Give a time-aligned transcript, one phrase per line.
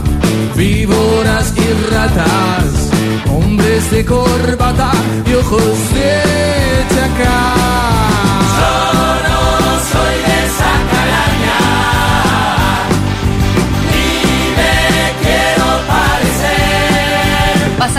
[0.61, 2.91] víboras y ratas,
[3.31, 4.91] hombres de corbata
[5.25, 8.30] y ojos de chacal.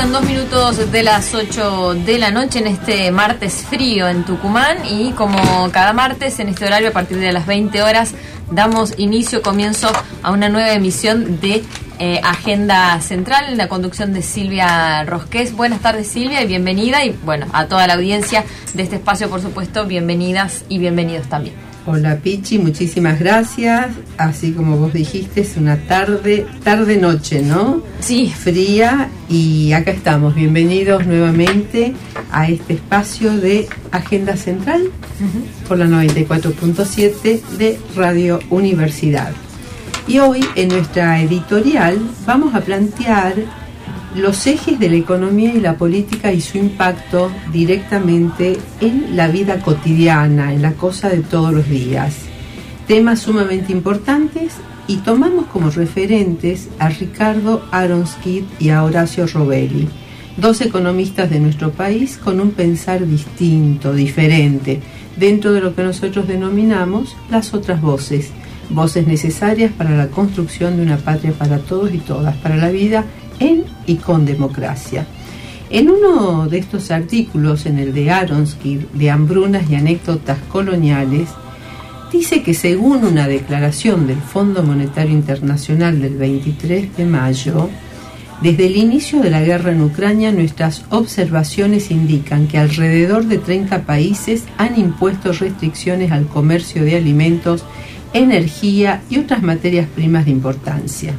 [0.02, 4.78] Pasan dos minutos de las 8 de la noche en este martes frío en Tucumán
[4.84, 8.12] y como cada martes en este horario a partir de las 20 horas
[8.50, 9.92] damos inicio, comienzo
[10.24, 11.62] a una nueva emisión de
[12.00, 15.54] eh, Agenda Central en la conducción de Silvia Rosqués.
[15.54, 19.40] Buenas tardes Silvia y bienvenida y bueno, a toda la audiencia de este espacio por
[19.40, 21.71] supuesto, bienvenidas y bienvenidos también.
[21.84, 23.88] Hola Pichi, muchísimas gracias.
[24.16, 27.82] Así como vos dijiste, es una tarde, tarde noche, ¿no?
[27.98, 28.32] Sí.
[28.32, 30.36] Fría y acá estamos.
[30.36, 31.92] Bienvenidos nuevamente
[32.30, 34.90] a este espacio de Agenda Central
[35.66, 39.32] por la 94.7 de Radio Universidad.
[40.06, 43.34] Y hoy en nuestra editorial vamos a plantear
[44.14, 49.60] los ejes de la economía y la política y su impacto directamente en la vida
[49.60, 52.16] cotidiana, en la cosa de todos los días.
[52.86, 54.54] Temas sumamente importantes
[54.86, 59.88] y tomamos como referentes a Ricardo Aronskid y a Horacio Robelli,
[60.36, 64.80] dos economistas de nuestro país con un pensar distinto, diferente,
[65.16, 68.30] dentro de lo que nosotros denominamos las otras voces,
[68.68, 73.04] voces necesarias para la construcción de una patria para todos y todas, para la vida
[73.38, 75.06] en y con democracia.
[75.70, 81.30] En uno de estos artículos, en el de Aronsky, de hambrunas y anécdotas coloniales,
[82.12, 87.70] dice que según una declaración del Fondo Monetario Internacional del 23 de mayo,
[88.42, 93.84] desde el inicio de la guerra en Ucrania, nuestras observaciones indican que alrededor de 30
[93.84, 97.64] países han impuesto restricciones al comercio de alimentos,
[98.12, 101.14] energía y otras materias primas de importancia.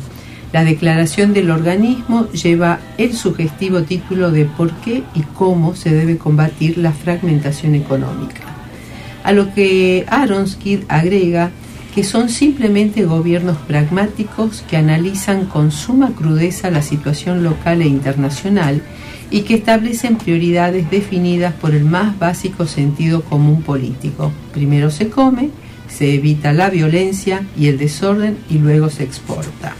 [0.53, 6.19] La declaración del organismo lleva el sugestivo título de por qué y cómo se debe
[6.19, 8.41] combatir la fragmentación económica.
[9.24, 11.50] A lo que Aronskid agrega
[11.96, 18.84] que son simplemente gobiernos pragmáticos que analizan con suma crudeza la situación local e internacional
[19.31, 24.31] y que establecen prioridades definidas por el más básico sentido común político.
[24.53, 25.50] Primero se come,
[25.88, 29.74] se evita la violencia y el desorden y luego se exporta.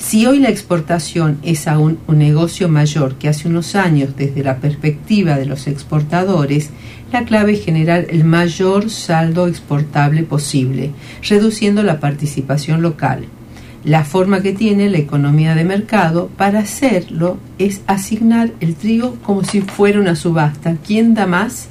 [0.00, 4.56] Si hoy la exportación es aún un negocio mayor que hace unos años desde la
[4.56, 6.70] perspectiva de los exportadores,
[7.12, 10.92] la clave es generar el mayor saldo exportable posible,
[11.28, 13.26] reduciendo la participación local.
[13.84, 19.44] La forma que tiene la economía de mercado para hacerlo es asignar el trigo como
[19.44, 20.78] si fuera una subasta.
[20.84, 21.68] ¿Quién da más?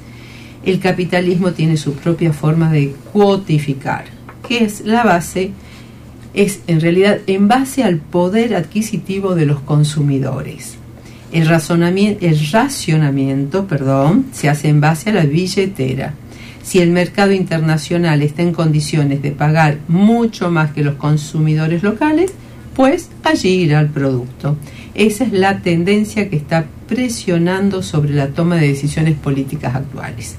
[0.64, 4.04] El capitalismo tiene su propia forma de cuotificar,
[4.46, 5.50] que es la base
[6.34, 10.76] es en realidad en base al poder adquisitivo de los consumidores.
[11.32, 16.14] El, el racionamiento perdón, se hace en base a la billetera.
[16.62, 22.32] Si el mercado internacional está en condiciones de pagar mucho más que los consumidores locales,
[22.74, 24.56] pues allí irá el producto.
[24.94, 30.36] Esa es la tendencia que está presionando sobre la toma de decisiones políticas actuales.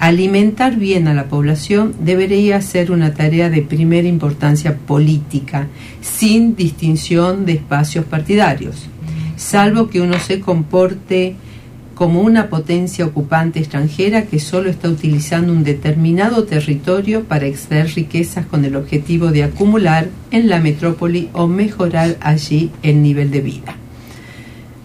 [0.00, 5.66] Alimentar bien a la población debería ser una tarea de primera importancia política,
[6.00, 8.86] sin distinción de espacios partidarios,
[9.36, 11.34] salvo que uno se comporte
[11.94, 18.46] como una potencia ocupante extranjera que solo está utilizando un determinado territorio para extraer riquezas
[18.46, 23.76] con el objetivo de acumular en la metrópoli o mejorar allí el nivel de vida.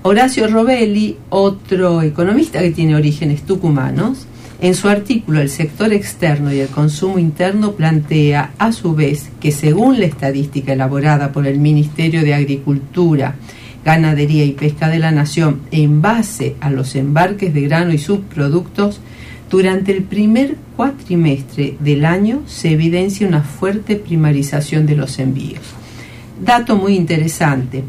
[0.02, 4.28] Horacio Robelli, otro economista que tiene orígenes tucumanos,
[4.66, 9.52] en su artículo El sector externo y el consumo interno plantea a su vez que
[9.52, 13.36] según la estadística elaborada por el Ministerio de Agricultura
[13.84, 19.02] Ganadería y Pesca de la Nación en base a los embarques de grano y subproductos,
[19.52, 25.62] durante el primer cuatrimestre del año se evidencia una fuerte primarización de los envíos.
[26.44, 27.84] Dato muy interesante,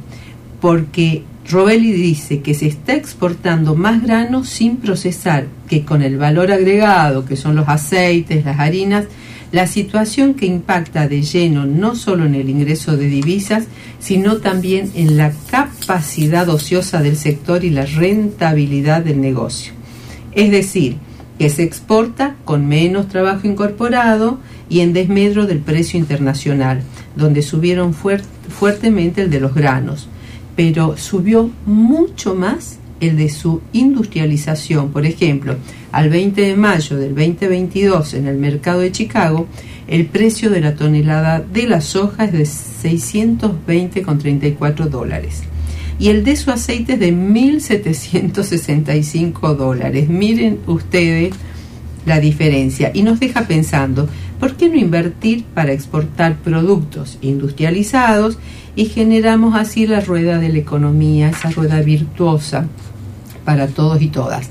[0.60, 6.50] porque Robelli dice que se está exportando más grano sin procesar, que con el valor
[6.50, 9.06] agregado, que son los aceites, las harinas,
[9.52, 13.66] la situación que impacta de lleno no solo en el ingreso de divisas,
[14.00, 19.72] sino también en la capacidad ociosa del sector y la rentabilidad del negocio.
[20.32, 20.96] Es decir,
[21.38, 26.82] que se exporta con menos trabajo incorporado y en desmedro del precio internacional,
[27.14, 30.08] donde subieron fuertemente el de los granos,
[30.56, 34.90] pero subió mucho más el de su industrialización.
[34.90, 35.54] Por ejemplo,
[35.92, 39.46] al 20 de mayo del 2022 en el mercado de Chicago,
[39.86, 45.44] el precio de la tonelada de la soja es de 620,34 dólares
[45.98, 50.08] y el de su aceite es de 1.765 dólares.
[50.08, 51.34] Miren ustedes
[52.04, 54.08] la diferencia y nos deja pensando,
[54.38, 58.38] ¿por qué no invertir para exportar productos industrializados
[58.74, 62.66] y generamos así la rueda de la economía, esa rueda virtuosa
[63.44, 64.50] para todos y todas?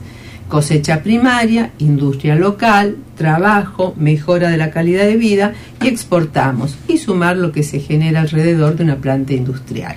[0.49, 7.37] Cosecha primaria, industria local, trabajo, mejora de la calidad de vida y exportamos y sumar
[7.37, 9.95] lo que se genera alrededor de una planta industrial.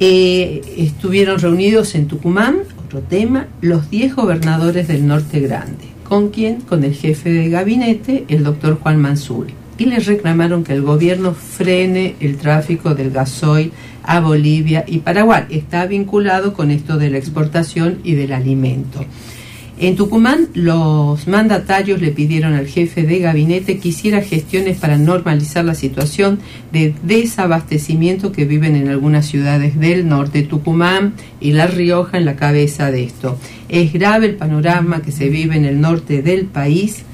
[0.00, 5.97] Eh, estuvieron reunidos en Tucumán, otro tema, los 10 gobernadores del Norte Grande.
[6.08, 6.62] ¿Con quién?
[6.62, 9.48] Con el jefe de gabinete, el doctor Juan Mansur.
[9.76, 13.72] Y les reclamaron que el gobierno frene el tráfico del gasoil
[14.04, 15.44] a Bolivia y Paraguay.
[15.50, 19.04] Está vinculado con esto de la exportación y del alimento.
[19.80, 25.64] En Tucumán, los mandatarios le pidieron al jefe de gabinete que hiciera gestiones para normalizar
[25.64, 26.40] la situación
[26.72, 32.34] de desabastecimiento que viven en algunas ciudades del norte, Tucumán y La Rioja en la
[32.34, 33.38] cabeza de esto.
[33.68, 37.04] Es grave el panorama que se vive en el norte del país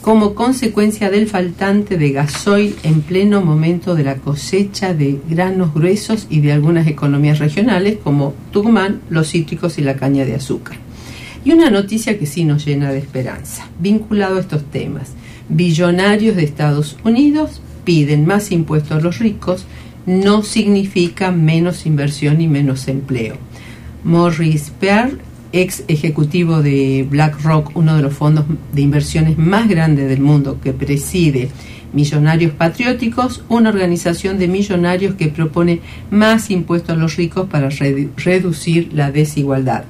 [0.00, 6.26] como consecuencia del faltante de gasoil en pleno momento de la cosecha de granos gruesos
[6.28, 10.83] y de algunas economías regionales como Tucumán, los cítricos y la caña de azúcar.
[11.44, 15.12] Y una noticia que sí nos llena de esperanza, vinculado a estos temas.
[15.48, 19.66] Billonarios de Estados Unidos piden más impuestos a los ricos,
[20.06, 23.36] no significa menos inversión y menos empleo.
[24.04, 25.18] Morris Pearl,
[25.52, 30.72] ex ejecutivo de BlackRock, uno de los fondos de inversiones más grandes del mundo que
[30.72, 31.50] preside
[31.92, 35.80] Millonarios Patrióticos, una organización de millonarios que propone
[36.10, 39.84] más impuestos a los ricos para reducir la desigualdad.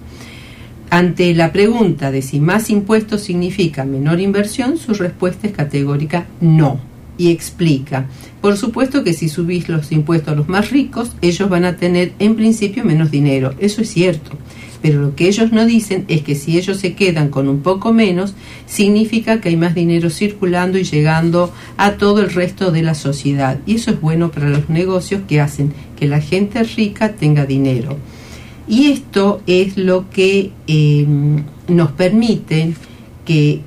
[0.94, 6.78] Ante la pregunta de si más impuestos significa menor inversión, su respuesta es categórica no.
[7.18, 8.06] Y explica,
[8.40, 12.12] por supuesto que si subís los impuestos a los más ricos, ellos van a tener
[12.20, 13.54] en principio menos dinero.
[13.58, 14.38] Eso es cierto.
[14.82, 17.92] Pero lo que ellos no dicen es que si ellos se quedan con un poco
[17.92, 18.36] menos,
[18.66, 23.58] significa que hay más dinero circulando y llegando a todo el resto de la sociedad.
[23.66, 27.98] Y eso es bueno para los negocios que hacen que la gente rica tenga dinero.
[28.66, 31.06] Y esto es lo que eh,
[31.68, 32.74] nos permite
[33.24, 33.60] que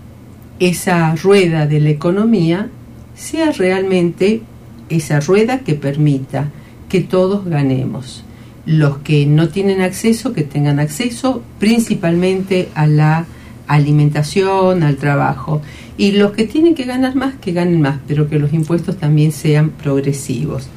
[0.60, 2.70] esa rueda de la economía
[3.16, 4.42] sea realmente
[4.90, 6.50] esa rueda que permita
[6.90, 8.24] que todos ganemos.
[8.66, 13.26] Los que no tienen acceso, que tengan acceso principalmente a la
[13.68, 15.62] alimentación, al trabajo.
[15.98, 19.32] Y los que tienen que ganar más, que ganen más, pero que los impuestos también
[19.32, 20.68] sean progresivos.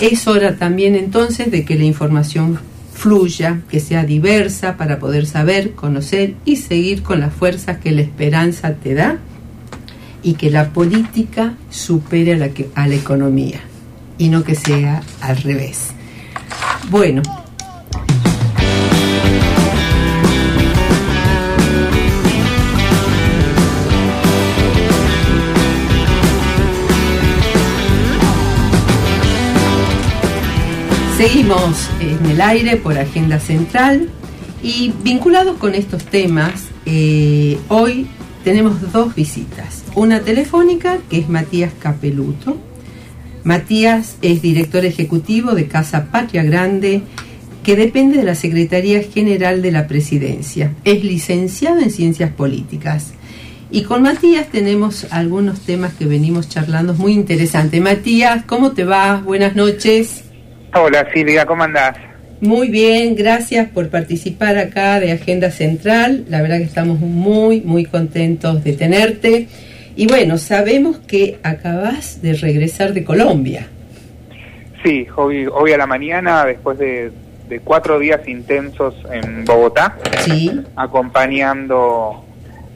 [0.00, 2.58] Es hora también entonces de que la información
[3.00, 8.02] fluya, que sea diversa para poder saber, conocer y seguir con las fuerzas que la
[8.02, 9.16] esperanza te da
[10.22, 13.60] y que la política supere a la, a la economía
[14.18, 15.92] y no que sea al revés.
[16.90, 17.22] Bueno,
[31.20, 34.08] Seguimos en el aire por Agenda Central
[34.62, 38.06] y vinculados con estos temas, eh, hoy
[38.42, 39.84] tenemos dos visitas.
[39.94, 42.56] Una telefónica que es Matías Capeluto.
[43.44, 47.02] Matías es director ejecutivo de Casa Patria Grande,
[47.64, 50.72] que depende de la Secretaría General de la Presidencia.
[50.84, 53.12] Es licenciado en Ciencias Políticas.
[53.70, 57.78] Y con Matías tenemos algunos temas que venimos charlando muy interesantes.
[57.82, 59.20] Matías, ¿cómo te va?
[59.20, 60.29] Buenas noches.
[60.74, 61.96] Hola Silvia, ¿cómo andás?
[62.40, 66.24] Muy bien, gracias por participar acá de Agenda Central.
[66.28, 69.48] La verdad que estamos muy, muy contentos de tenerte.
[69.96, 73.66] Y bueno, sabemos que acabas de regresar de Colombia.
[74.82, 77.10] Sí, hoy, hoy a la mañana, después de
[77.50, 82.24] de cuatro días intensos en Bogotá, Sí, acompañando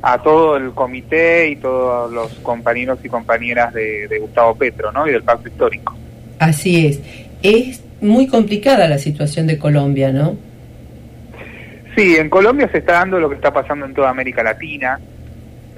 [0.03, 5.07] a todo el comité y todos los compañeros y compañeras de, de Gustavo Petro, ¿no?
[5.07, 5.95] Y del Pacto Histórico.
[6.41, 7.01] así es.
[7.45, 10.37] Es muy complicada la situación de Colombia, ¿no?
[11.95, 14.99] Sí, en Colombia se está dando lo que está pasando en toda América Latina.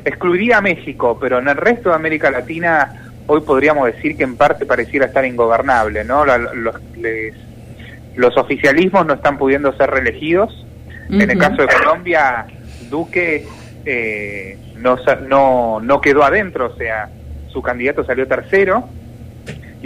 [0.04, 4.36] Excluiría a México, pero en el resto de América Latina hoy podríamos decir que en
[4.36, 6.24] parte pareciera estar ingobernable, ¿no?
[6.24, 7.34] La- los, les-
[8.14, 10.64] los oficialismos no están pudiendo ser reelegidos.
[11.10, 12.46] En el caso de Colombia,
[12.88, 13.44] Duque
[13.84, 14.96] eh, no,
[15.28, 17.08] no, no quedó adentro, o sea,
[17.52, 18.88] su candidato salió tercero.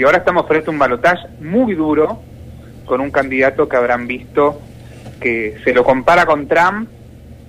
[0.01, 2.23] Y ahora estamos frente a un balotaje muy duro
[2.87, 4.59] con un candidato que habrán visto
[5.21, 6.89] que se lo compara con Trump,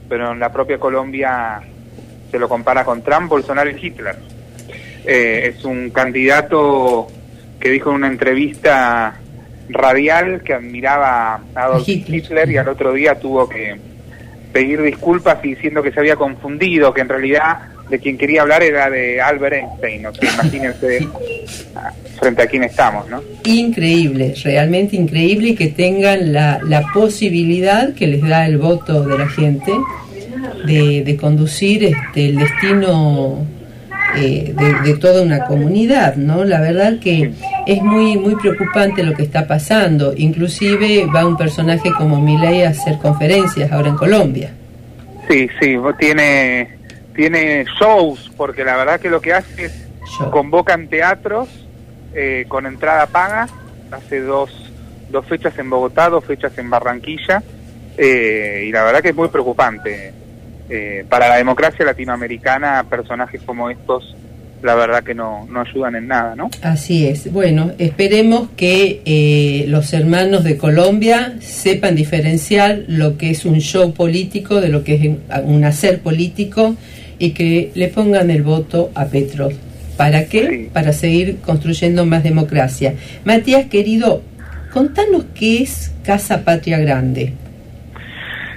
[0.10, 1.62] pero en la propia Colombia
[2.30, 4.18] se lo compara con Trump, Bolsonaro y Hitler.
[5.06, 7.08] Eh, es un candidato
[7.58, 9.18] que dijo en una entrevista
[9.70, 12.18] radial que admiraba a Adolf Hitler.
[12.18, 12.52] Hitler.
[12.52, 13.80] y al otro día tuvo que
[14.52, 17.60] pedir disculpas y diciendo que se había confundido, que en realidad
[17.92, 21.08] de quien quería hablar era de Albert Einstein, o sea, imagínense
[22.20, 23.22] frente a quién estamos, ¿no?
[23.44, 29.28] Increíble, realmente increíble que tengan la, la posibilidad que les da el voto de la
[29.28, 29.74] gente
[30.66, 33.46] de, de conducir este, el destino
[34.16, 36.46] eh, de, de toda una comunidad, ¿no?
[36.46, 37.34] La verdad que
[37.68, 40.14] es muy muy preocupante lo que está pasando.
[40.16, 44.52] Inclusive va un personaje como Milei a hacer conferencias ahora en Colombia.
[45.30, 46.68] Sí, sí, tiene,
[47.22, 49.74] tiene shows, porque la verdad que lo que hace es
[50.32, 51.50] convocan teatros
[52.16, 53.48] eh, con entrada paga,
[53.92, 54.50] hace dos,
[55.12, 57.44] dos fechas en Bogotá, dos fechas en Barranquilla,
[57.96, 60.14] eh, y la verdad que es muy preocupante.
[60.68, 64.16] Eh, para la democracia latinoamericana, personajes como estos,
[64.64, 66.50] la verdad que no, no ayudan en nada, ¿no?
[66.64, 67.32] Así es.
[67.32, 73.94] Bueno, esperemos que eh, los hermanos de Colombia sepan diferenciar lo que es un show
[73.94, 76.76] político de lo que es un hacer político
[77.22, 79.50] y que le pongan el voto a Petro.
[79.96, 80.48] ¿Para qué?
[80.50, 80.70] Sí.
[80.74, 82.96] Para seguir construyendo más democracia.
[83.26, 84.24] Matías, querido,
[84.74, 87.34] contanos qué es Casa Patria Grande.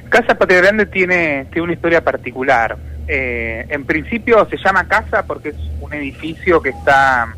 [0.09, 2.79] Casa Patria Grande tiene, tiene una historia particular.
[3.07, 7.35] Eh, en principio se llama casa porque es un edificio que está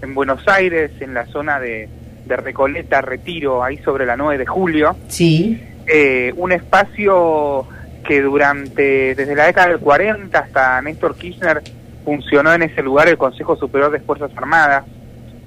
[0.00, 1.90] en Buenos Aires, en la zona de,
[2.24, 4.96] de Recoleta, Retiro, ahí sobre la 9 de julio.
[5.08, 5.60] Sí,
[5.92, 7.66] Eh, un espacio
[8.10, 11.62] que durante, desde la década del 40 hasta Néstor Kirchner,
[12.04, 14.84] funcionó en ese lugar el Consejo Superior de Fuerzas Armadas,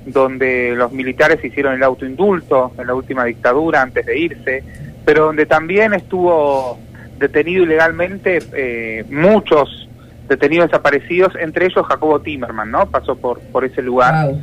[0.05, 4.63] donde los militares hicieron el autoindulto en la última dictadura antes de irse,
[5.03, 6.79] pero donde también estuvo
[7.20, 9.89] detenido ilegalmente eh, muchos
[10.29, 12.89] detenidos desaparecidos, entre ellos Jacobo Timerman, ¿no?
[12.89, 14.27] Pasó por, por ese lugar.
[14.27, 14.41] wow.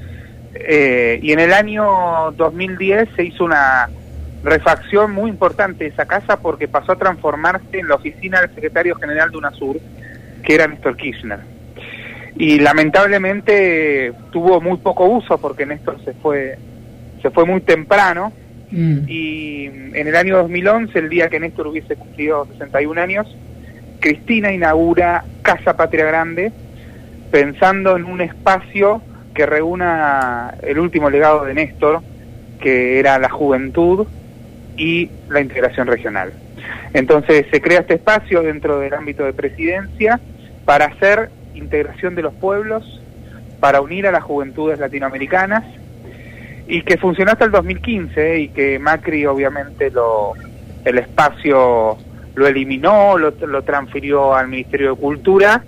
[0.52, 3.88] Eh, y en el año 2010 se hizo una
[4.42, 8.96] refacción muy importante de esa casa porque pasó a transformarse en la oficina del secretario
[8.96, 9.80] general de UNASUR,
[10.42, 11.40] que era Néstor Kirchner.
[12.36, 16.58] Y lamentablemente tuvo muy poco uso porque Néstor se fue,
[17.20, 18.32] se fue muy temprano
[18.70, 18.98] Mm.
[19.08, 23.36] y en el año 2011, el día que Néstor hubiese cumplido 61 años,
[23.98, 26.52] Cristina inaugura Casa Patria Grande,
[27.30, 29.02] pensando en un espacio
[29.34, 32.00] que reúna el último legado de Néstor,
[32.60, 34.06] que era la juventud
[34.80, 36.32] y la integración regional.
[36.94, 40.18] Entonces se crea este espacio dentro del ámbito de presidencia
[40.64, 43.02] para hacer integración de los pueblos,
[43.60, 45.64] para unir a las juventudes latinoamericanas
[46.66, 50.32] y que funcionó hasta el 2015 y que Macri obviamente lo
[50.86, 51.98] el espacio
[52.34, 55.62] lo eliminó, lo, lo transfirió al Ministerio de Cultura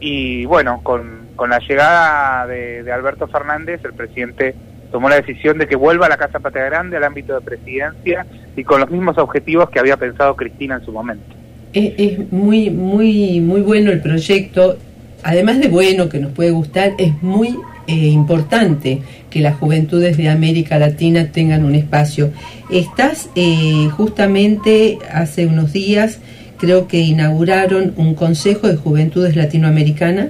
[0.00, 4.56] y bueno, con, con la llegada de, de Alberto Fernández, el presidente
[4.90, 8.26] tomó la decisión de que vuelva a la Casa Patria Grande al ámbito de presidencia
[8.56, 11.34] y con los mismos objetivos que había pensado Cristina en su momento.
[11.72, 14.76] Es, es muy, muy, muy bueno el proyecto.
[15.22, 17.56] Además de bueno, que nos puede gustar, es muy
[17.86, 22.30] eh, importante que las juventudes de América Latina tengan un espacio.
[22.70, 26.20] Estás eh, justamente hace unos días,
[26.58, 30.28] creo que inauguraron un Consejo de Juventudes Latinoamericanas.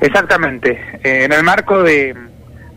[0.00, 0.78] Exactamente.
[1.02, 2.14] Eh, en el marco de,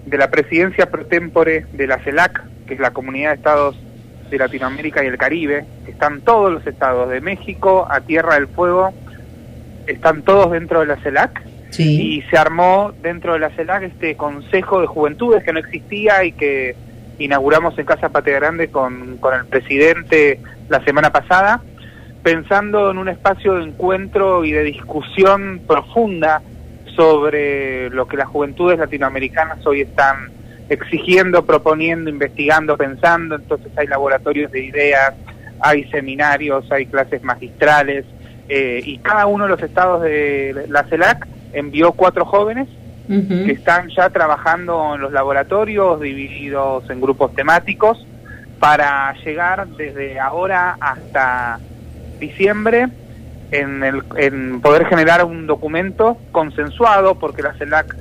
[0.07, 3.75] de la presidencia pro tempore de la CELAC, que es la Comunidad de Estados
[4.29, 8.93] de Latinoamérica y el Caribe, están todos los estados de México a Tierra del Fuego,
[9.85, 12.17] están todos dentro de la CELAC Sí.
[12.17, 16.31] y se armó dentro de la CELAC este Consejo de Juventudes que no existía y
[16.31, 16.75] que
[17.19, 21.61] inauguramos en Casa Patria Grande con, con el presidente la semana pasada,
[22.23, 26.41] pensando en un espacio de encuentro y de discusión profunda
[26.97, 30.31] sobre lo que las juventudes latinoamericanas hoy están
[30.67, 35.13] exigiendo, proponiendo, investigando, pensando, entonces hay laboratorios de ideas,
[35.61, 38.03] hay seminarios, hay clases magistrales,
[38.49, 42.67] eh, y cada uno de los estados de la CELAC envió cuatro jóvenes
[43.07, 48.05] que están ya trabajando en los laboratorios, divididos en grupos temáticos,
[48.59, 51.57] para llegar desde ahora hasta
[52.19, 52.89] diciembre
[53.51, 57.95] en, el, en poder generar un documento consensuado, porque la CELAC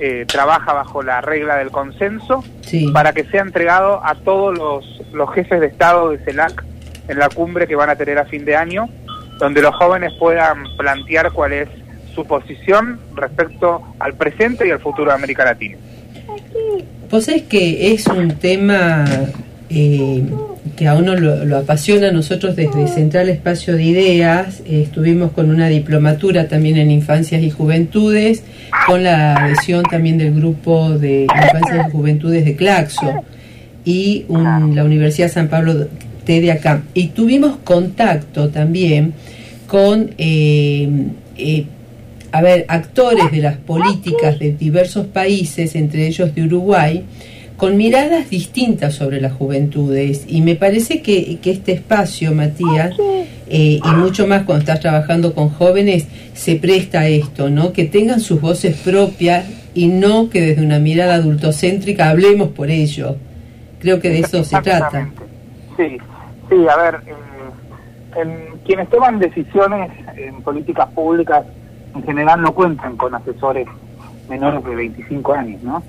[0.00, 2.44] eh, trabaja bajo la regla del consenso,
[2.92, 6.64] para que sea entregado a todos los, los jefes de Estado de CELAC
[7.08, 8.88] en la cumbre que van a tener a fin de año,
[9.38, 11.68] donde los jóvenes puedan plantear cuál es
[12.14, 15.78] su posición respecto al presente y al futuro de América Latina.
[17.10, 19.04] Vos sabés que es un tema
[19.70, 20.24] eh,
[20.76, 22.10] que a uno lo, apasiona.
[22.10, 27.50] Nosotros desde Central Espacio de Ideas eh, estuvimos con una diplomatura también en Infancias y
[27.50, 28.42] Juventudes,
[28.86, 33.12] con la adhesión también del grupo de Infancias y Juventudes de Claxo
[33.84, 35.86] y la Universidad San Pablo
[36.26, 36.82] de acá.
[36.94, 39.14] Y tuvimos contacto también
[39.66, 40.88] con eh,
[42.32, 47.04] a ver, actores de las políticas de diversos países, entre ellos de Uruguay,
[47.60, 50.24] con miradas distintas sobre las juventudes.
[50.26, 52.96] Y me parece que, este espacio, Matías,
[53.50, 57.74] eh, y mucho más cuando estás trabajando con jóvenes, se presta a esto, ¿no?
[57.74, 63.16] Que tengan sus voces propias y no que desde una mirada adultocéntrica hablemos por ello.
[63.78, 65.10] Creo que de eso se trata.
[65.76, 65.98] Sí,
[66.48, 67.00] sí, a ver,
[68.16, 71.44] en quienes toman decisiones en políticas públicas
[71.94, 73.68] en general no cuentan con asesores
[74.30, 75.82] menores de 25 años, ¿no?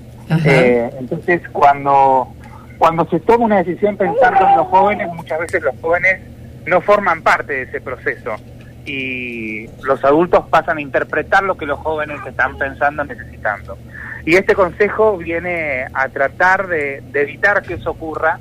[0.44, 2.32] Eh, entonces, cuando,
[2.78, 6.20] cuando se toma una decisión pensando en los jóvenes, muchas veces los jóvenes
[6.66, 8.36] no forman parte de ese proceso
[8.84, 13.78] y los adultos pasan a interpretar lo que los jóvenes están pensando, necesitando.
[14.24, 18.38] Y este consejo viene a tratar de, de evitar que eso ocurra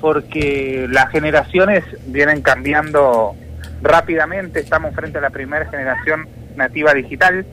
[0.00, 3.34] porque las generaciones vienen cambiando
[3.82, 7.46] rápidamente, estamos frente a la primera generación nativa digital,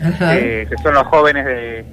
[0.00, 1.84] eh, que son los jóvenes de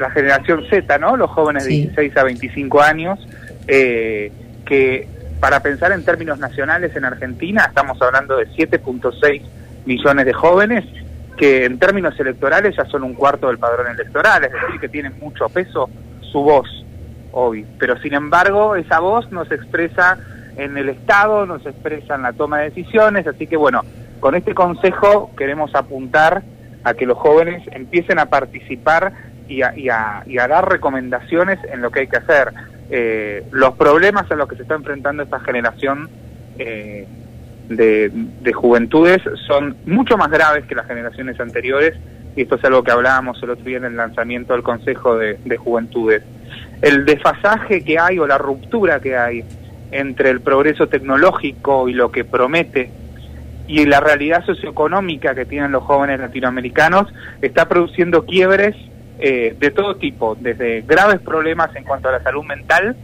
[0.00, 1.16] la generación Z, ¿no?
[1.16, 3.28] Los jóvenes de 16 a 25 años,
[3.68, 4.32] eh,
[4.66, 5.08] que
[5.40, 9.42] para pensar en términos nacionales en Argentina estamos hablando de 7.6
[9.86, 10.84] millones de jóvenes
[11.36, 15.18] que en términos electorales ya son un cuarto del padrón electoral, es decir, que tienen
[15.18, 15.88] mucho peso
[16.20, 16.68] su voz
[17.32, 17.66] hoy.
[17.78, 20.18] Pero sin embargo, esa voz no se expresa
[20.56, 23.82] en el Estado, no se expresa en la toma de decisiones, así que bueno,
[24.20, 26.42] con este consejo queremos apuntar
[26.84, 29.12] a que los jóvenes empiecen a participar
[29.52, 32.52] y a, dar recomendaciones en lo que hay que hacer.
[32.90, 36.08] Eh, los problemas a los que se está enfrentando esta generación
[36.58, 37.06] eh,
[37.68, 41.94] de, juventudes son mucho más graves que las generaciones anteriores
[42.36, 45.56] y esto es algo que hablábamos el otro día en el lanzamiento del Consejo de
[45.56, 46.22] Juventudes.
[46.80, 49.44] El desfasaje que hay o la ruptura que hay
[49.90, 52.90] entre el progreso tecnológico y lo que promete
[53.68, 58.76] y la realidad socioeconómica que tienen los jóvenes latinoamericanos está produciendo quiebres
[59.24, 62.96] eh, de todo tipo, desde graves problemas en cuanto a la salud mental,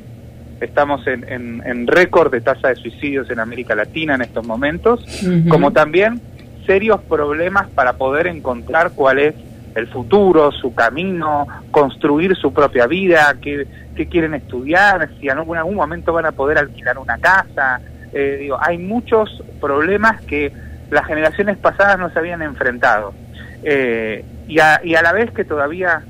[0.60, 1.24] estamos en,
[1.64, 5.06] en, récord de tasa de suicidios en América Latina en estos momentos,
[5.48, 6.20] como también
[6.66, 9.34] serios problemas para poder encontrar cuál es
[9.76, 15.76] el futuro, su camino, construir su propia vida, qué, qué quieren estudiar, si en algún
[15.76, 17.80] momento van a poder alquilar una casa,
[18.12, 20.52] eh, digo, hay muchos problemas que
[20.90, 23.14] las generaciones pasadas no se habían enfrentado.
[23.62, 26.02] Eh, y, a, y a la vez que todavía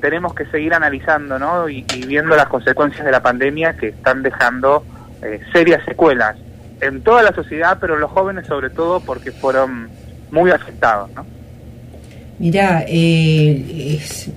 [0.00, 1.68] tenemos que seguir analizando ¿no?
[1.68, 4.84] y, viendo las consecuencias de la pandemia que están dejando
[5.22, 6.36] eh, serias secuelas
[6.80, 9.88] en toda la sociedad, pero los jóvenes sobre todo porque fueron
[10.30, 11.10] muy afectados.
[11.14, 11.24] ¿no?
[12.38, 14.30] Mirá, es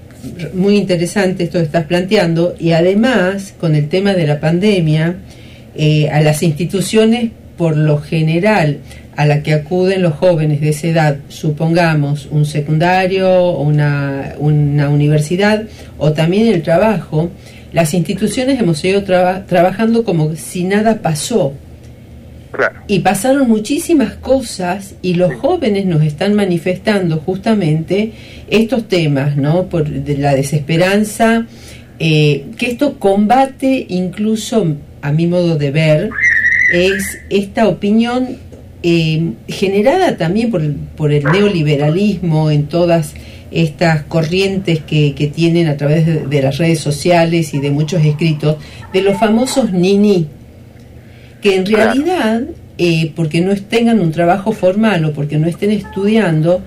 [0.53, 5.15] muy interesante esto que estás planteando y además con el tema de la pandemia,
[5.75, 8.79] eh, a las instituciones por lo general
[9.15, 15.63] a la que acuden los jóvenes de esa edad, supongamos un secundario, una, una universidad
[15.97, 17.31] o también el trabajo,
[17.73, 21.53] las instituciones hemos ido trabajando como si nada pasó.
[22.87, 28.13] Y pasaron muchísimas cosas y los jóvenes nos están manifestando justamente
[28.49, 29.65] estos temas, ¿no?
[29.65, 31.45] Por de la desesperanza,
[31.99, 36.09] eh, que esto combate incluso a mi modo de ver,
[36.71, 38.37] es esta opinión
[38.83, 40.61] eh, generada también por,
[40.95, 43.13] por, el neoliberalismo en todas
[43.51, 48.57] estas corrientes que, que tienen a través de, las redes sociales y de muchos escritos,
[48.93, 50.27] de los famosos nini,
[51.41, 52.43] que en realidad,
[52.77, 56.61] eh, porque no tengan un trabajo formal o porque no estén estudiando,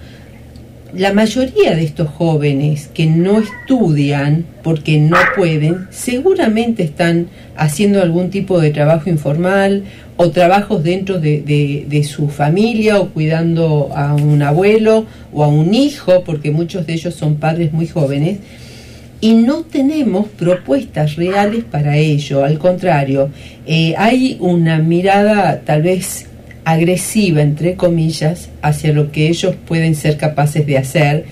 [0.95, 8.31] la mayoría de estos jóvenes que no estudian porque no pueden, seguramente están haciendo algún
[8.31, 9.85] tipo de trabajo informal
[10.17, 11.41] o trabajos dentro de,
[11.89, 16.95] de, su familia o cuidando a un abuelo o a un hijo, porque muchos de
[16.95, 18.39] ellos son padres muy jóvenes,
[19.23, 22.45] y no tenemos propuestas reales para ello.
[22.45, 23.31] Al contrario,
[23.67, 26.27] eh, hay una mirada tal vez
[26.65, 31.25] agresiva, entre comillas, hacia lo que ellos pueden ser capaces de hacer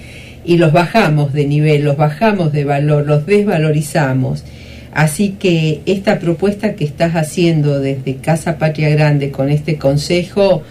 [0.44, 4.44] y los bajamos de nivel, los bajamos de valor, los desvalorizamos.
[4.92, 10.62] Así que esta propuesta que estás haciendo desde Casa Patria Grande con este consejo,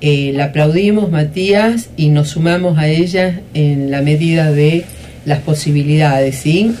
[0.00, 4.84] eh, la aplaudimos, Matías, y nos sumamos a ella en la medida de
[5.24, 6.76] las posibilidades, ¿sí?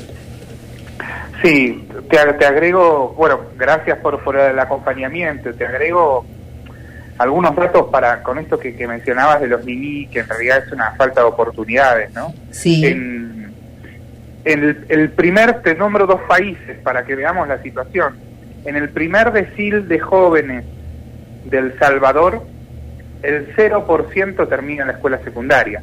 [1.42, 6.24] Sí, te, agrego, bueno, gracias por, por el acompañamiento, te agrego
[7.18, 10.92] algunos datos para con esto que, mencionabas de los mini, que en realidad es una
[10.92, 12.34] falta de oportunidades, ¿no?
[12.50, 12.84] Sí.
[12.84, 13.52] En,
[14.44, 18.16] el, primer, te nombro dos países para que veamos la situación.
[18.64, 20.64] En el primer decil de jóvenes
[21.46, 22.42] del Salvador,
[23.22, 25.82] el 0% termina en la escuela secundaria.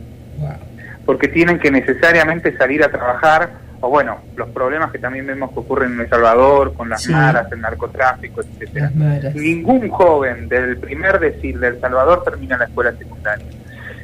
[1.05, 3.49] Porque tienen que necesariamente salir a trabajar
[3.85, 7.51] o bueno, los problemas que también vemos que ocurren en El Salvador, con las maras,
[7.51, 8.89] el narcotráfico, etcétera.
[9.35, 13.45] Ningún joven del primer decir de El Salvador termina la escuela secundaria.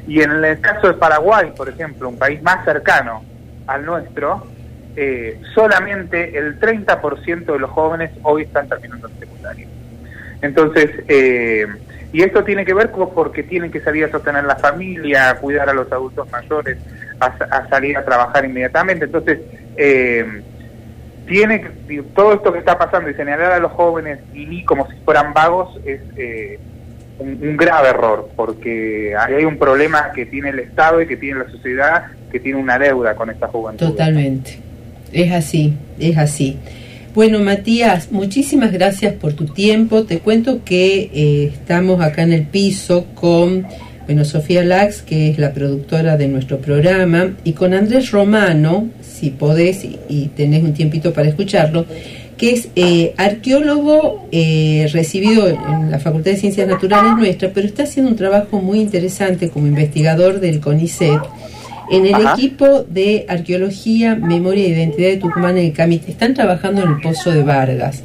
[0.05, 3.23] Y en el caso de Paraguay, por ejemplo, un país más cercano
[3.67, 4.45] al nuestro,
[4.97, 9.65] eh, solamente el 30% de los jóvenes hoy están terminando el secundario.
[10.41, 11.65] Entonces, eh,
[12.11, 15.35] y esto tiene que ver con porque tienen que salir a sostener la familia, a
[15.35, 16.79] cuidar a los adultos mayores,
[17.19, 19.05] a, salir a trabajar inmediatamente.
[19.05, 19.39] Entonces,
[19.77, 20.41] eh,
[21.27, 21.63] tiene
[22.15, 25.79] todo esto que está pasando y señalar a los jóvenes y como si fueran vagos
[25.85, 26.59] es eh,
[27.19, 31.51] un, grave error, porque hay un problema que tiene el Estado y que tiene la
[31.51, 33.89] sociedad, que tiene una deuda con esta juventud.
[33.89, 34.59] Totalmente,
[35.13, 36.57] es así, es así.
[37.13, 40.03] Bueno, Matías, muchísimas gracias por tu tiempo.
[40.03, 43.65] Te cuento que eh, estamos acá en el piso con
[44.09, 49.29] bueno, Sofía Lax, que es la productora de nuestro programa, y con Andrés Romano, si
[49.29, 51.85] podés y, tenés un tiempito para escucharlo,
[52.35, 57.83] que es eh, arqueólogo eh, recibido en la Facultad de Ciencias Naturales nuestra, pero está
[57.83, 61.21] haciendo un trabajo muy interesante como investigador del CONICET
[61.91, 66.09] en el equipo de arqueología, memoria e identidad de Tucumán en el CAMIT.
[66.09, 68.01] Están trabajando en el Pozo de Vargas.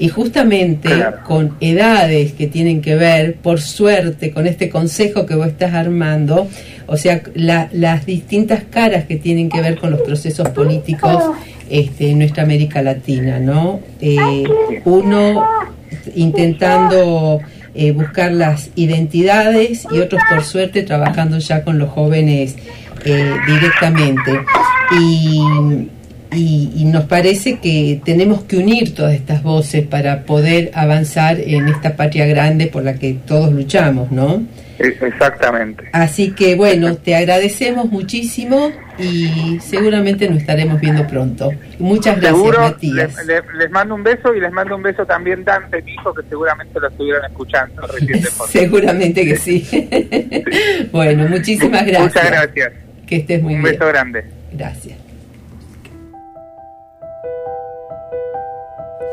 [0.00, 0.88] Y justamente
[1.26, 6.48] con edades que tienen que ver, por suerte, con este consejo que vos estás armando,
[6.86, 11.22] o sea, las distintas caras que tienen que ver con los procesos políticos
[11.68, 13.80] este, en nuestra América Latina, ¿no?
[14.00, 14.42] Eh,
[14.86, 15.44] uno
[16.14, 17.40] intentando
[17.74, 22.56] eh, buscar las identidades y otros, por suerte, trabajando ya con los jóvenes
[23.04, 24.40] eh, directamente.
[24.98, 25.40] Y
[26.32, 31.96] y, nos parece que tenemos que unir todas estas voces para poder avanzar en esta
[31.96, 34.42] patria grande por la que todos luchamos, ¿no?
[34.78, 35.84] Exactamente.
[35.92, 41.50] Así que bueno, te agradecemos muchísimo y seguramente nos estaremos viendo pronto.
[41.78, 43.26] Muchas gracias, Matías.
[43.26, 46.80] Les, mando un beso y les mando un beso también Dante, mi hijo, que seguramente
[46.80, 47.82] lo estuvieron escuchando
[48.48, 49.66] seguramente que sí.
[50.92, 52.14] bueno, muchísimas gracias.
[52.14, 52.72] Muchas gracias.
[53.06, 53.64] Que estés muy bien.
[53.64, 54.24] Un beso grande.
[54.52, 54.99] Gracias.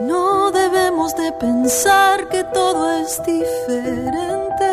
[0.02, 4.70] No debemos de pensar que todo es diferente.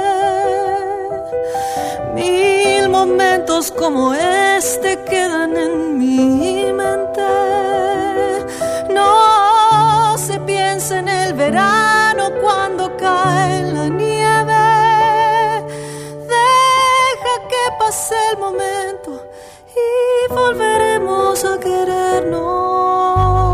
[2.13, 7.23] Mil momentos como este quedan en mi mente.
[8.91, 14.53] No se piensa en el verano cuando cae la nieve.
[16.29, 19.25] Deja que pase el momento
[19.75, 23.54] y volveremos a querernos.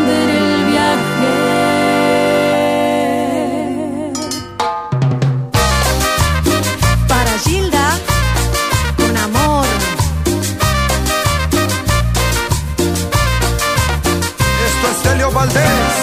[15.41, 15.97] Valdés,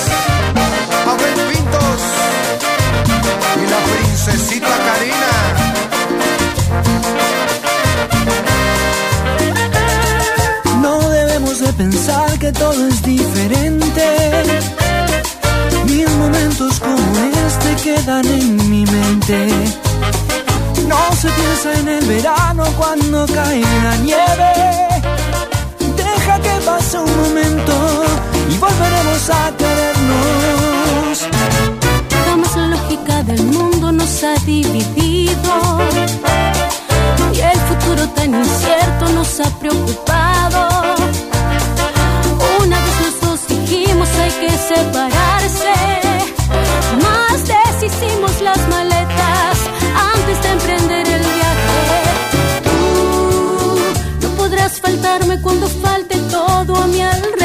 [1.07, 2.01] Abel Pintos
[3.55, 5.35] y la princesita Karina.
[10.83, 14.07] No debemos de pensar que todo es diferente.
[15.87, 16.99] Mil momentos como
[17.47, 19.39] este quedan en mi mente.
[20.89, 24.53] No se piensa en el verano cuando cae la nieve.
[25.97, 28.09] Deja que pase un momento
[28.51, 31.27] y volveremos a querernos.
[32.27, 35.53] Jamás la lógica del mundo nos ha dividido.
[37.33, 40.69] Y el futuro tan incierto nos ha preocupado.
[42.63, 45.75] Una vez los dos dijimos hay que separarse.
[47.07, 49.57] Más deshicimos las maletas
[50.15, 51.81] antes de emprender el viaje.
[52.65, 57.38] Tú no podrás faltarme cuando falte todo a mi alrededor.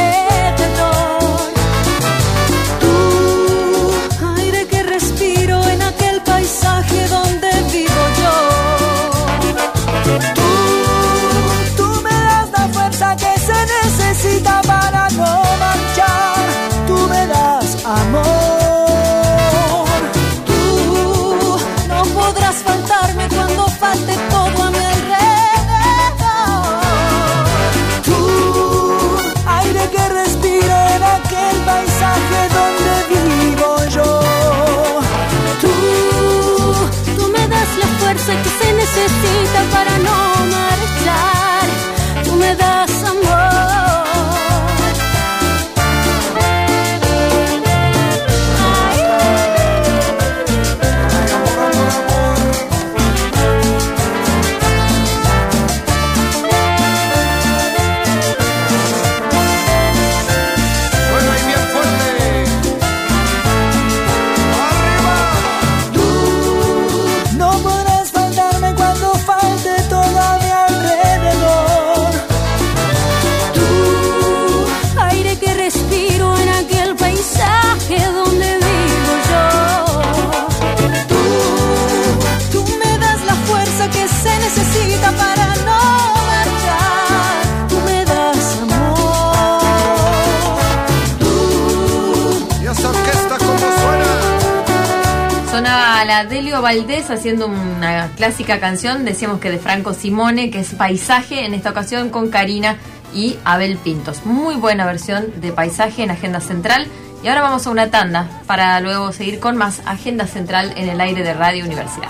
[96.64, 101.72] Valdés haciendo una clásica canción, decíamos que de Franco Simone, que es Paisaje, en esta
[101.72, 102.78] ocasión con Karina
[103.14, 104.26] y Abel Pintos.
[104.26, 106.88] Muy buena versión de Paisaje en Agenda Central.
[107.22, 111.02] Y ahora vamos a una tanda para luego seguir con más Agenda Central en el
[111.02, 112.10] aire de Radio Universidad.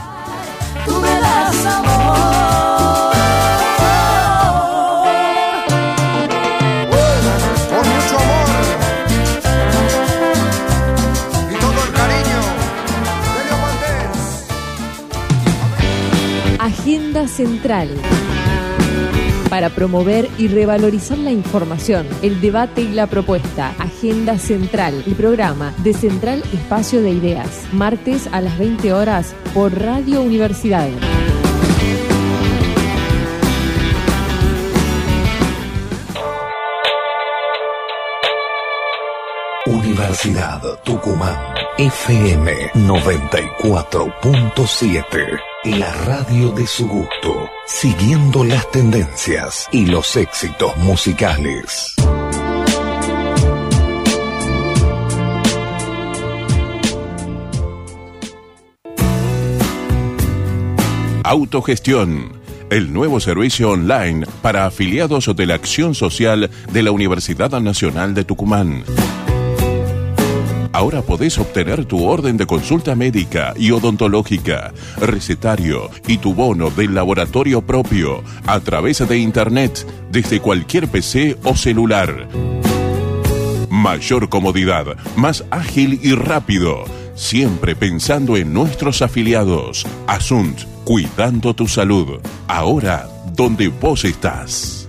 [16.63, 17.89] Agenda Central.
[19.49, 23.76] Para promover y revalorizar la información, el debate y la propuesta.
[23.80, 27.67] Agenda Central, el programa de Central Espacio de Ideas.
[27.73, 30.88] Martes a las 20 horas por Radio Universidad.
[40.13, 41.39] Universidad Tucumán
[41.80, 45.39] FM 94.7.
[45.80, 51.95] La radio de su gusto, siguiendo las tendencias y los éxitos musicales.
[61.23, 68.13] Autogestión, el nuevo servicio online para afiliados de la Acción Social de la Universidad Nacional
[68.13, 68.84] de Tucumán.
[70.84, 76.93] Ahora podés obtener tu orden de consulta médica y odontológica, recetario y tu bono del
[76.93, 82.28] laboratorio propio a través de Internet desde cualquier PC o celular.
[83.69, 86.84] Mayor comodidad, más ágil y rápido,
[87.15, 89.88] siempre pensando en nuestros afiliados.
[90.06, 92.19] Asunt, cuidando tu salud,
[92.50, 94.86] ahora donde vos estás.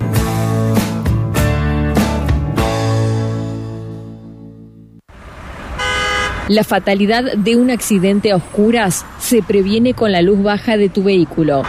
[6.49, 11.03] La fatalidad de un accidente a oscuras se previene con la luz baja de tu
[11.03, 11.63] vehículo.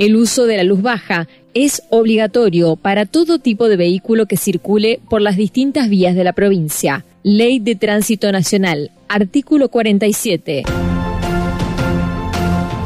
[0.00, 5.00] El uso de la luz baja es obligatorio para todo tipo de vehículo que circule
[5.10, 7.04] por las distintas vías de la provincia.
[7.22, 10.62] Ley de Tránsito Nacional, artículo 47.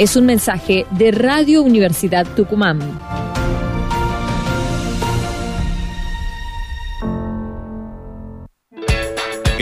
[0.01, 2.81] Es un mensaje de Radio Universidad Tucumán.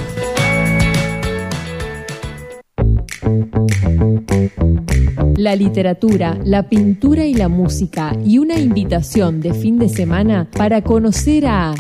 [5.38, 10.82] La literatura, la pintura y la música y una invitación de fin de semana para
[10.82, 11.74] conocer a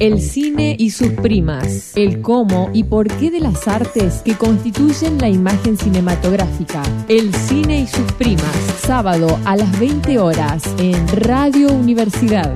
[0.00, 5.18] el cine y sus primas, el cómo y por qué de las artes que constituyen
[5.18, 6.82] la imagen cinematográfica.
[7.08, 12.54] El cine y sus primas, sábado a las 20 horas en Radio Universidad.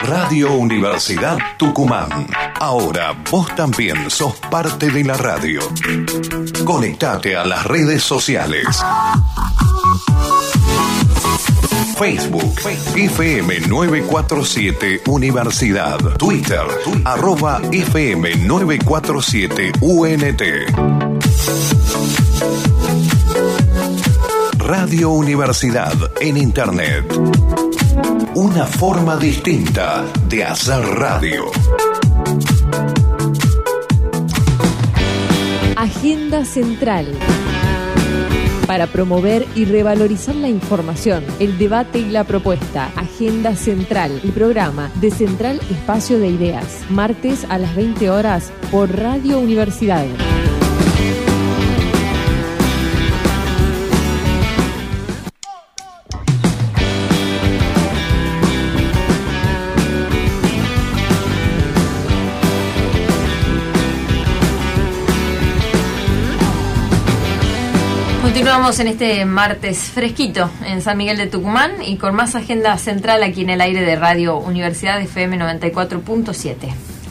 [0.00, 2.26] Radio Universidad Tucumán.
[2.60, 5.60] Ahora vos también sos parte de la radio.
[6.64, 8.66] Conectate a las redes sociales.
[11.98, 12.54] Facebook,
[12.96, 15.98] FM 947 Universidad.
[16.16, 16.62] Twitter,
[17.04, 20.42] arroba FM 947 UNT.
[24.58, 27.04] Radio Universidad en Internet.
[28.34, 31.44] Una forma distinta de hacer radio.
[36.04, 37.06] Agenda Central.
[38.66, 42.92] Para promover y revalorizar la información, el debate y la propuesta.
[42.94, 46.84] Agenda Central, el programa de Central Espacio de Ideas.
[46.90, 50.04] Martes a las 20 horas por Radio Universidad.
[68.34, 73.22] Continuamos en este martes fresquito en San Miguel de Tucumán y con más agenda central
[73.22, 76.54] aquí en el aire de Radio Universidad FM 94.7.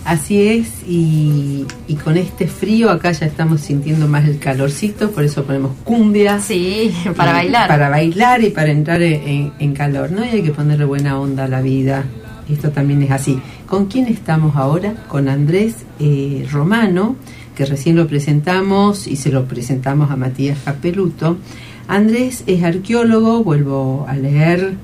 [0.04, 5.24] Así es, y, y con este frío acá ya estamos sintiendo más el calorcito, por
[5.24, 6.42] eso ponemos cumbia.
[6.42, 7.68] Sí, para Y- bailar.
[7.70, 10.26] Para bailar y para entrar en, en calor, ¿no?
[10.26, 12.04] Y hay que ponerle buena onda a la vida.
[12.50, 13.40] Esto también es así.
[13.66, 14.94] ¿Con quién estamos ahora?
[15.08, 17.16] Con Andrés eh, Romano,
[17.56, 21.38] que recién lo presentamos y se lo presentamos a Matías Capeluto.
[21.88, 24.76] Andrés es arqueólogo, vuelvo a leer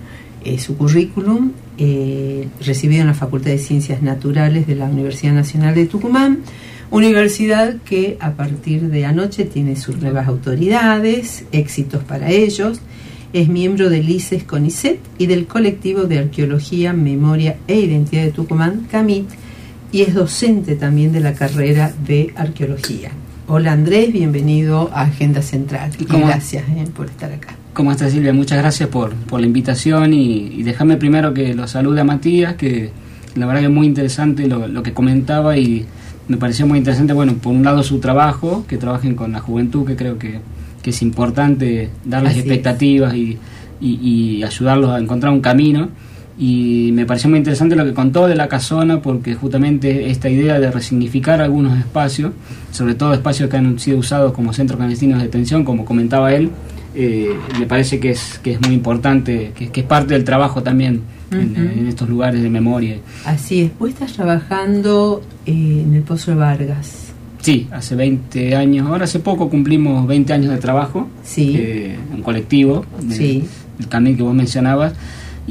[0.44, 5.76] eh, su currículum, eh, recibido en la Facultad de Ciencias Naturales de la Universidad Nacional
[5.76, 6.40] de Tucumán,
[6.92, 12.82] universidad que a partir de anoche tiene sus nuevas autoridades, éxitos para ellos,
[13.32, 18.88] es miembro del ICES CONICET y del colectivo de Arqueología, Memoria e Identidad de Tucumán,
[18.90, 19.30] CAMIT,
[19.92, 23.12] y es docente también de la carrera de Arqueología.
[23.48, 26.28] Hola Andrés, bienvenido a Agenda Central y ¿Cómo?
[26.28, 27.56] gracias eh, por estar acá.
[27.74, 28.32] ¿Cómo estás Silvia?
[28.34, 32.56] Muchas gracias por, por la invitación y, y déjame primero que lo salude a Matías,
[32.56, 32.92] que
[33.36, 35.86] la verdad que es muy interesante lo, lo que comentaba y
[36.28, 39.86] me pareció muy interesante, bueno, por un lado su trabajo, que trabajen con la juventud,
[39.88, 40.40] que creo que,
[40.84, 42.46] que es importante darles Así es.
[42.46, 43.38] expectativas y,
[43.82, 44.00] y-
[44.40, 45.90] y ayudarlos a encontrar un camino.
[46.42, 50.58] Y me pareció muy interesante lo que contó de la casona, porque justamente esta idea
[50.58, 52.32] de resignificar algunos espacios,
[52.72, 56.50] sobre todo espacios que han sido usados como centros clandestinos de detención, como comentaba él,
[56.96, 60.64] eh, me parece que es, que es muy importante, que, que es parte del trabajo
[60.64, 61.80] también en, Ujú.
[61.80, 62.96] en estos lugares de memoria.
[63.26, 67.08] Así es, vos estás trabajando eh, en el Pozo de Vargas.
[67.42, 71.54] Sí, hace 20 años, ahora hace poco cumplimos 20 años de trabajo, Sí.
[71.58, 73.44] eh, en colectivo, de- Sí.
[73.78, 74.94] el camino que vos mencionabas.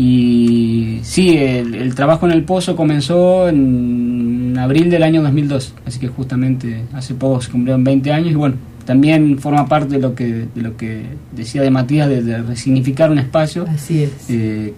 [0.01, 5.99] Y sí, el, el trabajo en el pozo comenzó en abril del año 2002, así
[5.99, 10.15] que justamente hace poco se cumplieron 20 años y bueno, también forma parte de lo
[10.15, 14.31] que, de lo que decía de Matías, de, de resignificar un espacio Así es.
[14.31, 14.73] eh,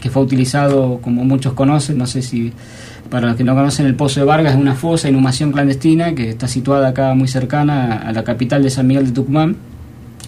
[0.00, 2.52] que fue utilizado, como muchos conocen, no sé si
[3.10, 6.30] para los que no conocen, el Pozo de Vargas es una fosa, inhumación clandestina, que
[6.30, 9.56] está situada acá muy cercana a la capital de San Miguel de Tucumán,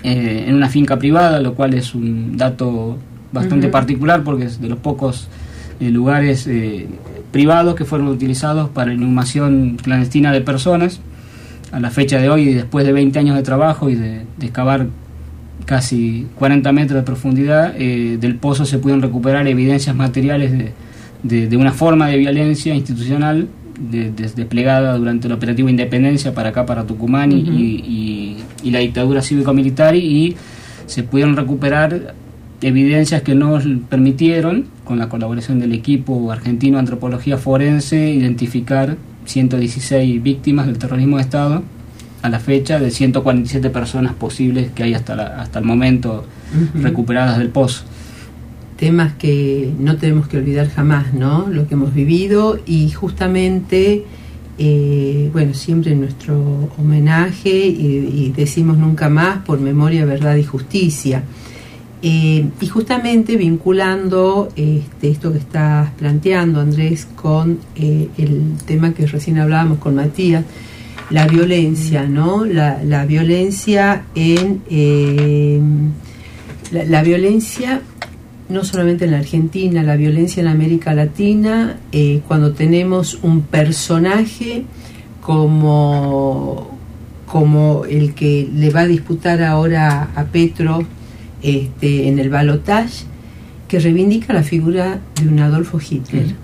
[0.03, 2.99] eh, en una finca privada, lo cual es un dato
[3.33, 5.29] bastante particular porque es de los pocos
[5.81, 6.87] eh, lugares eh,
[7.31, 11.01] privados que fueron utilizados para inhumación clandestina de personas.
[11.73, 14.87] A la fecha de hoy, después de 20 años de trabajo y de, de excavar
[15.65, 20.73] casi 40 metros de profundidad, eh, del pozo se pudieron recuperar evidencias materiales de,
[21.23, 26.51] de- de una forma de violencia institucional de- de- desplegada durante el operativo Independencia para
[26.51, 30.37] acá, para Tucumán y, y- y la dictadura cívico-militar y
[30.87, 32.15] se pudieron recuperar
[32.63, 40.23] evidencias que nos permitieron, con la colaboración del equipo argentino de antropología forense, identificar 116
[40.23, 41.63] víctimas del terrorismo de Estado
[42.23, 46.25] a la fecha de 147 personas posibles que hay hasta, hasta el momento
[46.75, 47.83] recuperadas del pozo.
[48.77, 51.49] Temas que no tenemos que olvidar jamás, ¿no?
[51.49, 54.05] Lo que hemos vivido y justamente,
[54.59, 61.25] eh, bueno, siempre nuestro homenaje y, decimos nunca más por memoria, verdad y justicia.
[62.05, 69.07] Eh, y justamente vinculando este, esto que estás planteando, Andrés, con eh, el tema que
[69.07, 70.45] recién hablábamos con Matías,
[71.11, 72.45] la violencia, ¿no?
[72.45, 74.63] La, violencia en...
[74.69, 75.61] Eh,
[76.73, 77.83] la, violencia
[78.49, 81.77] no solamente en la Argentina, la violencia en América Latina,
[82.27, 84.65] cuando tenemos un personaje
[85.21, 86.77] como,
[87.27, 90.85] como el que le va a disputar ahora a Petro
[91.43, 93.05] este, en el balotage,
[93.69, 96.35] que reivindica la figura de un Adolfo Hitler.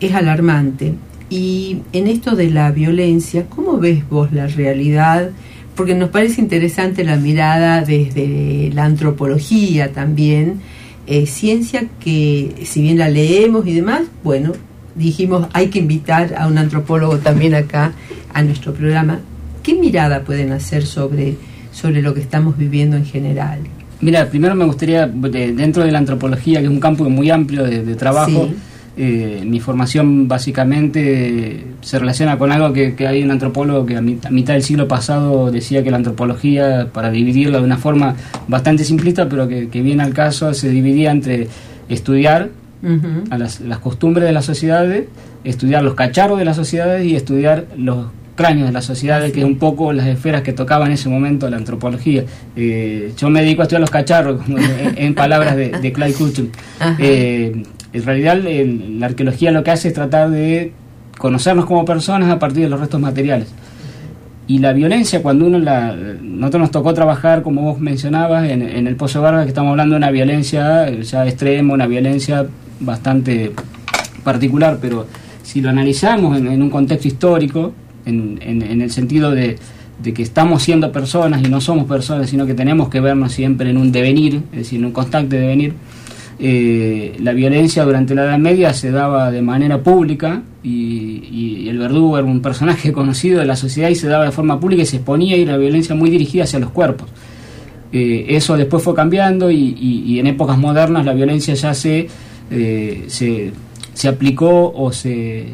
[0.00, 0.94] Es alarmante.
[1.28, 5.30] Y en esto de la violencia, ¿cómo ves vos la realidad?
[5.74, 10.60] Porque nos parece interesante la mirada desde la antropología también,
[11.08, 14.52] eh, ciencia que si bien la leemos y demás, bueno,
[14.94, 17.92] dijimos hay que invitar a un antropólogo también acá
[18.32, 19.20] a nuestro programa.
[19.62, 21.36] ¿Qué mirada pueden hacer sobre,
[21.72, 23.60] sobre lo que estamos viviendo en general?
[24.00, 27.94] Mira, primero me gustaría, dentro de la antropología, que es un campo muy amplio de,
[27.94, 28.48] trabajo,
[28.98, 34.54] eh, mi formación básicamente se relaciona con algo que, hay un antropólogo que a, mitad
[34.54, 38.16] del siglo pasado decía que la antropología, para dividirla de una forma
[38.48, 41.48] bastante simplista, pero que, viene al caso, se dividía entre
[41.88, 42.50] estudiar
[43.30, 45.06] a las, costumbres de las sociedades,
[45.42, 48.06] estudiar los cacharros de las sociedades y estudiar los
[48.36, 51.50] cráneos de las sociedades, que es un poco las esferas que tocaba en ese momento
[51.50, 52.24] la antropología.
[52.54, 54.42] Eh, yo me dedico a estudiar los cacharros,
[54.96, 56.48] en, palabras de, de Clyde Kuchum.
[57.92, 60.72] En realidad la arqueología lo que hace es tratar de
[61.16, 63.48] conocernos como personas a partir de los restos materiales.
[64.48, 65.96] Y la violencia, cuando uno la...
[66.22, 69.98] Nosotros nos tocó trabajar, como vos mencionabas, en, el Pozo Vargas, que estamos hablando de
[69.98, 72.46] una violencia ya extrema, una violencia
[72.78, 73.52] bastante
[74.22, 75.06] particular, pero
[75.42, 77.72] si lo analizamos en, un contexto histórico,
[78.06, 79.58] en, el sentido de,
[80.02, 83.68] de, que estamos siendo personas y no somos personas, sino que tenemos que vernos siempre
[83.70, 85.74] en un devenir, es decir, en un constante devenir,
[86.38, 92.16] eh, la violencia durante la Edad Media se daba de manera pública y, el verdugo
[92.16, 94.96] era un personaje conocido de la sociedad y se daba de forma pública y se
[94.96, 97.08] exponía y la violencia muy dirigida hacia los cuerpos.
[97.92, 102.08] Eh, eso después fue cambiando y, en épocas modernas la violencia ya se,
[102.50, 103.04] eh,
[103.94, 105.46] se, aplicó o se,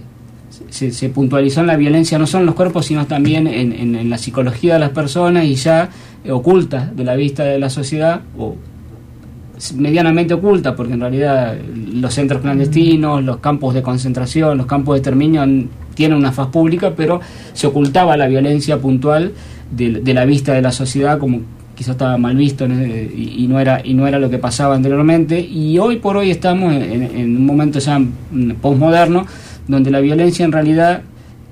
[0.71, 4.19] se, puntualizó en la violencia no solo en los cuerpos sino también en, en la
[4.19, 5.91] psicología de las personas y ya
[6.31, 8.57] oculta de la vista de la sociedad o
[9.77, 11.57] medianamente oculta, porque en realidad
[11.95, 15.45] los centros clandestinos, los campos de concentración, los campos de exterminio
[15.95, 17.21] tienen una faz pública, pero
[17.53, 19.33] se ocultaba la violencia puntual
[19.71, 21.41] de, la vista de la sociedad como
[21.77, 25.41] quizás estaba mal visto y, no era y no era lo que pasaba anteriormente.
[25.41, 28.01] Y hoy por hoy estamos en, un momento ya
[28.61, 29.27] postmoderno
[29.69, 31.03] donde la violencia en realidad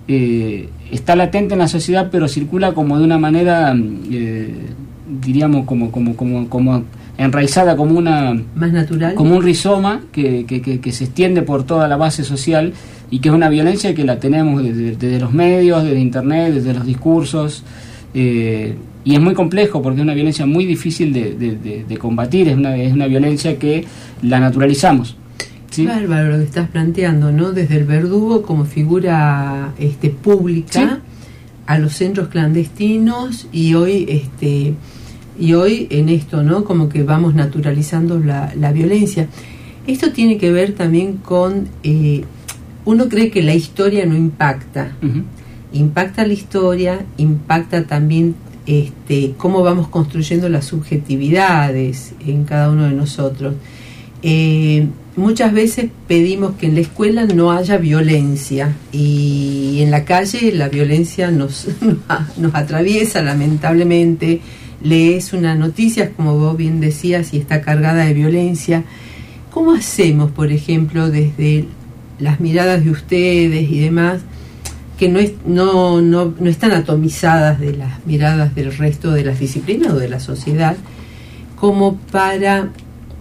[0.08, 3.74] eh, está latente en la sociedad pero circula como de una manera
[4.10, 4.54] eh,
[5.20, 6.84] diríamos como como como como
[7.18, 11.96] enraizada como una más natural como un rizoma que, que, se extiende por toda la
[11.96, 12.72] base social
[13.10, 16.86] y que es una violencia que la tenemos desde, los medios, desde internet, desde los
[16.86, 17.64] discursos
[18.14, 22.76] eh, y es muy complejo porque es una violencia muy difícil de, combatir, es una,
[22.76, 23.84] es una violencia que
[24.22, 25.16] la naturalizamos.
[25.70, 25.86] ¿Sí?
[25.86, 27.52] Bárbaro lo que estás planteando, ¿no?
[27.52, 31.00] Desde el verdugo como figura este, pública
[31.66, 34.74] a los centros clandestinos y hoy este
[35.38, 36.64] y hoy en esto, ¿no?
[36.64, 39.28] Como que vamos naturalizando la, la violencia.
[39.86, 42.24] Esto tiene que ver también con, eh,
[42.84, 44.92] uno cree que la historia no impacta,
[45.72, 48.34] impacta la historia, impacta también
[48.66, 53.54] este, cómo vamos construyendo las subjetividades en cada uno de nosotros.
[54.22, 54.86] Eh,
[55.20, 60.68] muchas veces pedimos que en la escuela no haya violencia y en la calle la
[60.68, 61.68] violencia nos,
[62.36, 64.40] nos atraviesa lamentablemente
[64.82, 68.84] lees una noticia, como vos bien decías, y está cargada de violencia.
[69.50, 71.66] ¿Cómo hacemos, por ejemplo, desde
[72.18, 74.22] las miradas de ustedes y demás,
[74.98, 79.40] que no, es, no, no, no están atomizadas de las miradas del resto de las
[79.40, 80.76] disciplinas o de la sociedad,
[81.56, 82.70] como para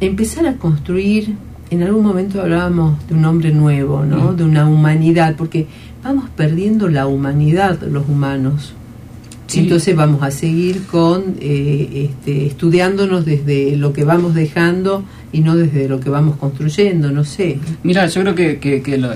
[0.02, 1.36] empezar a construir,
[1.72, 4.32] en algún momento hablábamos de un hombre nuevo, ¿no?
[4.32, 4.38] Mm.
[4.38, 5.68] de una humanidad, porque
[6.04, 8.74] vamos perdiendo la humanidad los humanos
[9.64, 15.56] Entonces vamos a seguir con eh, este, estudiándonos desde lo que vamos dejando y no
[15.56, 17.58] desde lo que vamos construyendo, no sé.
[17.84, 19.12] Mira, yo creo que, que- que lo-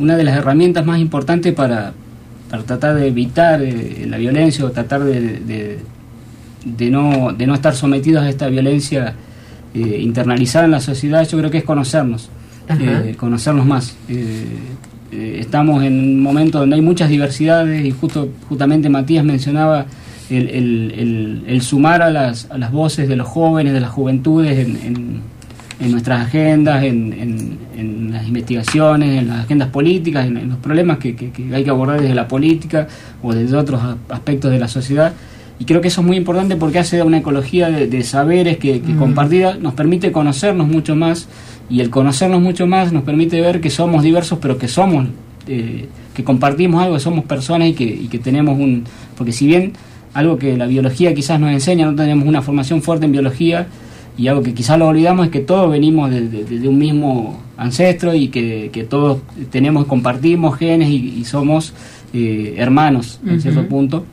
[0.00, 1.92] una de las herramientas más importantes para,
[2.50, 5.78] para tratar de evitar eh, la violencia o tratar de, de,
[6.64, 9.14] de no, de no estar sometidos a esta violencia
[9.76, 12.30] eh, internalizada en la sociedad, yo creo que es conocernos,
[12.68, 13.96] eh, conocernos más.
[14.08, 19.86] Eh, estamos en un momento donde hay muchas diversidades y justo justamente Matías mencionaba
[20.30, 23.90] el, el- el- el sumar a las, a las voces de los jóvenes, de las
[23.90, 25.20] juventudes en, en-
[25.78, 30.58] en nuestras agendas, en, en- en las investigaciones, en las agendas políticas, en, en los
[30.58, 32.88] problemas que, que- que hay que abordar desde la política
[33.22, 35.12] o desde otros aspectos de la sociedad.
[35.58, 38.80] Y creo que eso es muy importante porque hace una ecología de, de saberes que,
[38.80, 38.98] que Mm.
[38.98, 41.28] compartida nos permite conocernos mucho más
[41.70, 45.06] y el conocernos mucho más nos permite ver que somos diversos pero que somos,
[45.48, 48.84] eh, que compartimos algo, que somos personas y que, y que tenemos un...
[49.16, 49.72] Porque si bien
[50.12, 53.66] algo que la biología quizás nos enseña, no tenemos una formación fuerte en biología
[54.18, 57.40] y algo que quizás lo olvidamos es que todos venimos de, de- de un mismo
[57.56, 59.18] ancestro y que, que todos
[59.50, 61.72] tenemos, compartimos genes y, y somos
[62.12, 64.04] eh, hermanos en cierto punto.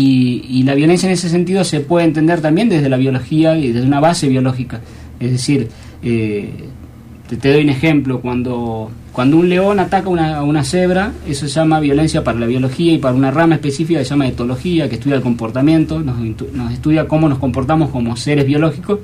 [0.00, 3.72] Y, y la violencia en ese sentido se puede entender también desde la biología y
[3.72, 4.80] desde una base biológica.
[5.18, 5.70] Es decir,
[6.04, 6.52] eh,
[7.28, 11.52] te, doy un ejemplo, cuando, cuando un león ataca una, a una cebra, eso se
[11.52, 15.16] llama violencia para la biología y para una rama específica se llama etología, que estudia
[15.16, 19.00] el comportamiento, nos estudia cómo nos comportamos como seres biológicos.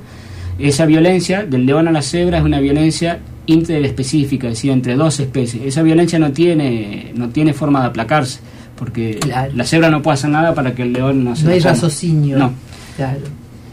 [0.59, 5.19] Esa violencia del león a la cebra es una violencia interespecífica, es decir, entre dos
[5.19, 5.63] especies.
[5.65, 8.39] Esa violencia no tiene, no tiene forma de aplacarse,
[8.75, 9.19] porque
[9.53, 12.37] la cebra no puede hacer nada para que el león no se No hay raciocinio.
[12.37, 12.51] No.
[12.95, 13.19] Claro.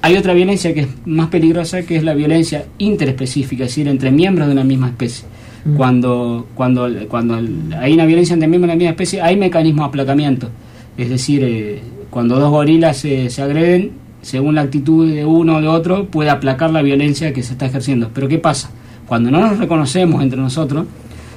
[0.03, 4.11] Hay otra violencia que es más peligrosa, que es la violencia interespecífica, es decir, entre
[4.11, 5.25] miembros de una misma especie.
[5.65, 5.77] Mm.
[5.77, 7.35] Cuando, cuando, cuando
[7.79, 10.49] hay una violencia entre miembros de una misma especie, hay mecanismos de aplacamiento.
[10.97, 11.81] Es decir, eh,
[12.11, 13.93] cuando dos gorilas se, se agreden,
[14.23, 17.67] según la actitud de uno o de otro, puede aplacar la violencia que se está
[17.67, 18.11] ejerciendo.
[18.13, 18.71] Pero ¿qué pasa?
[19.07, 20.87] Cuando no nos reconocemos entre nosotros,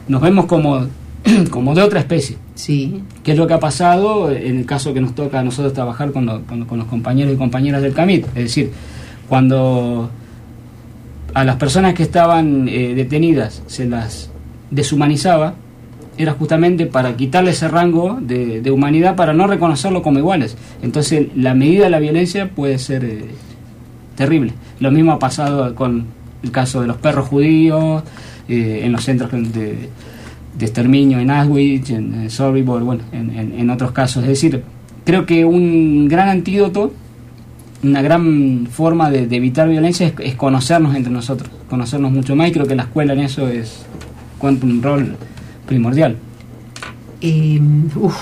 [0.08, 0.88] nos vemos como,
[1.50, 2.38] como de otra especie.
[2.56, 3.02] Sí.
[3.24, 6.12] ¿Qué es lo que ha pasado en el caso que nos toca a nosotros trabajar
[6.12, 8.26] con, lo- con- con los compañeros y compañeras del CAMIT?
[8.28, 8.72] Es decir,
[9.28, 10.10] cuando
[11.34, 14.30] a las personas que estaban eh, detenidas se las
[14.72, 15.56] deshumanizaba,
[16.18, 20.56] era justamente para quitarle ese rango de, de humanidad para no reconocerlo como iguales.
[20.82, 23.26] Entonces, la medida de la violencia puede ser eh,
[24.16, 24.54] terrible.
[24.80, 26.06] Lo mismo ha pasado con
[26.42, 28.04] el caso de los perros judíos,
[28.48, 29.90] eh, en los centros de,
[30.58, 32.30] de exterminio en Auschwitz, en, en
[32.66, 34.24] bueno, en, en- otros casos.
[34.24, 34.64] Es decir,
[35.04, 36.94] creo que un gran antídoto,
[37.84, 42.66] una gran forma de, evitar violencia es, conocernos entre nosotros, conocernos mucho más y creo
[42.68, 43.86] que la escuela en eso es
[44.40, 45.16] cuenta un rol
[45.68, 46.18] primordial.
[47.96, 48.16] Uf,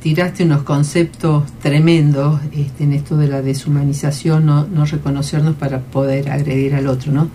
[0.00, 6.30] tiraste unos conceptos tremendos este, en esto de la deshumanización, no, no reconocernos para poder
[6.30, 7.28] agredir al otro, ¿no?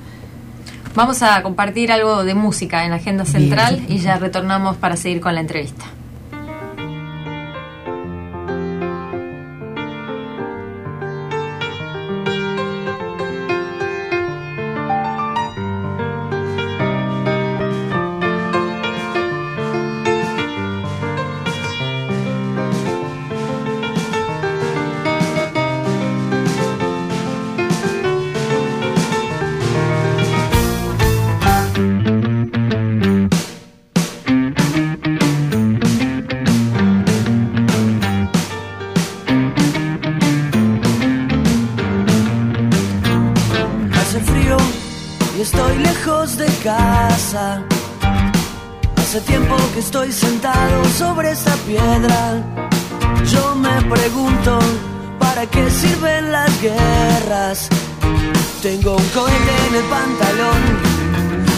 [0.95, 3.33] Vamos a compartir algo de música en la agenda Bien.
[3.33, 5.85] central y ya retornamos para seguir con la entrevista.
[49.77, 52.43] Estoy sentado sobre esta piedra.
[53.31, 54.59] Yo me pregunto,
[55.19, 57.67] ¿para qué sirven las guerras?
[58.61, 60.61] Tengo un cohete en el pantalón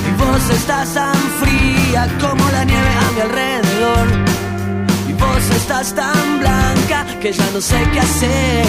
[0.07, 4.07] y vos estás tan fría como la nieve a mi alrededor.
[5.09, 8.65] Y vos estás tan blanca que ya no sé qué hacer.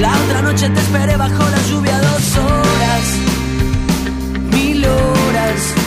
[0.00, 3.04] La otra noche te esperé bajo la lluvia dos horas,
[4.50, 5.79] mil horas,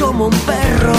[0.00, 0.94] como un perro.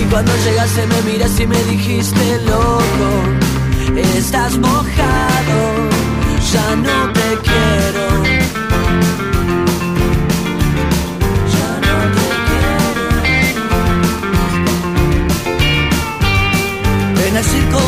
[0.00, 3.08] Y cuando llegaste me miras y me dijiste, loco,
[4.16, 5.58] estás mojado,
[6.52, 8.04] ya no te quiero.
[11.54, 13.16] Ya no te quiero.
[17.26, 17.82] En el circo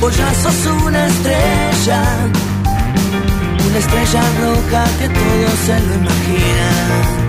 [0.00, 2.02] vos ya sos una estrella,
[3.68, 7.27] una estrella roja que todo se lo imagina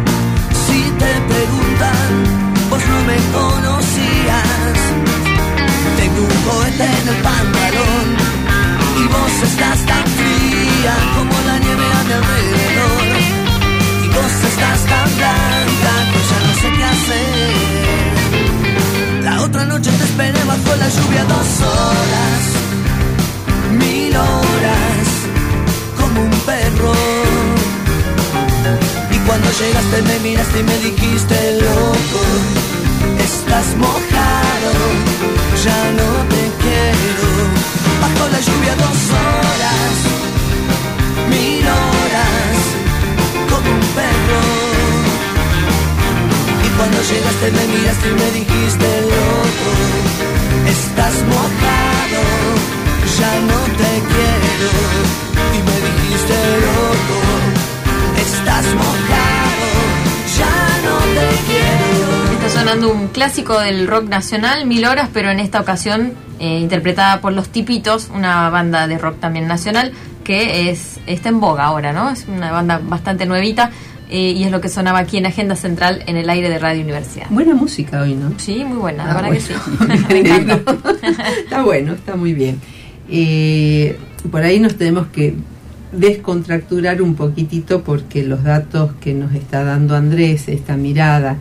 [0.69, 2.07] si te preguntan,
[2.69, 4.77] vos no me conocías.
[5.99, 8.07] Tengo un cohete en el pantalón
[9.01, 13.07] y vos estás tan fría como la nieve a mi alrededor.
[14.05, 17.53] Y vos estás tan blanca que ya no sé qué hacer.
[19.27, 22.41] La otra noche te esperé bajo la lluvia dos horas,
[23.81, 25.07] mil horas,
[25.97, 26.93] como un perro
[29.29, 32.21] cuando llegaste me miraste y me dijiste, loco,
[33.19, 34.71] estás mojado,
[35.63, 37.29] ya no te quiero.
[38.01, 39.93] Bajo la lluvia dos horas,
[41.29, 42.57] mil horas,
[43.51, 44.41] como un perro.
[46.65, 49.71] Y cuando llegaste me miraste y me dijiste, loco,
[50.75, 52.21] estás mojado,
[53.19, 54.71] ya no te quiero.
[55.53, 57.58] Y me dijiste, loco,
[58.33, 59.89] estás mojado,
[60.37, 62.33] ya no te quiero.
[62.33, 67.21] Está sonando un clásico del rock nacional, Mil Horas, pero en esta ocasión eh, interpretada
[67.21, 69.91] por Los Tipitos, una banda de rock también nacional
[70.23, 72.09] que es está en boga ahora, ¿no?
[72.11, 73.71] Es una banda bastante nuevita
[74.11, 76.83] eh, y es lo que sonaba aquí en Agenda Central en el aire de Radio
[76.83, 77.25] Universidad.
[77.31, 78.33] Buena música hoy, ¿no?
[78.37, 79.53] Sí, muy buena, la Ah, verdad que sí.
[80.09, 80.59] Me encanta.
[81.43, 82.61] está bueno, está muy bien.
[83.09, 83.97] Eh,
[84.29, 85.33] por ahí nos tenemos que
[85.91, 91.37] descontracturar un poquitito porque los datos que nos está dando Andrés, esta mirada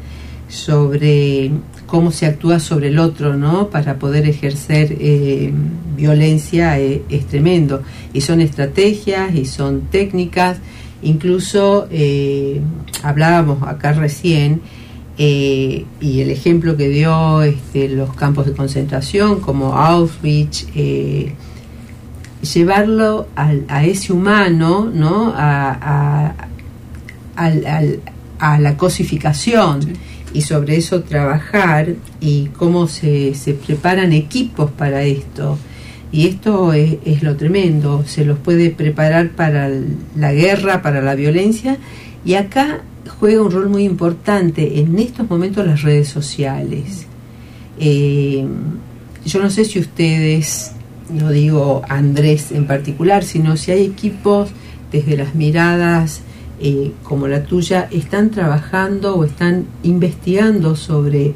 [0.49, 1.51] sobre
[1.86, 3.68] cómo se actúa sobre el otro, ¿no?
[3.68, 5.53] Para poder ejercer eh,
[5.96, 7.82] violencia eh, es tremendo.
[8.12, 10.59] Y son estrategias y son técnicas.
[11.03, 12.61] Incluso eh,
[13.03, 14.61] hablábamos acá recién
[15.20, 21.34] eh, y el ejemplo que dio este, los campos de concentración como Auschwitz, eh,
[22.43, 25.32] llevarlo al- a ese humano, ¿no?
[25.36, 26.34] A,
[27.36, 27.53] a-
[28.39, 29.80] a la cosificación
[30.32, 35.59] y sobre eso trabajar y cómo se, se preparan equipos para esto.
[36.12, 39.70] Y esto es, es lo tremendo, se los puede preparar para
[40.16, 41.76] la guerra, para la violencia,
[42.24, 42.80] y acá
[43.18, 47.07] juega un rol muy importante en estos momentos las redes sociales.
[47.78, 48.45] Eh,
[49.26, 50.72] yo no sé si ustedes,
[51.11, 54.50] no digo Andrés en particular, sino si hay equipos
[54.92, 56.22] desde las miradas
[56.61, 61.34] eh, como la tuya, están trabajando o están investigando sobre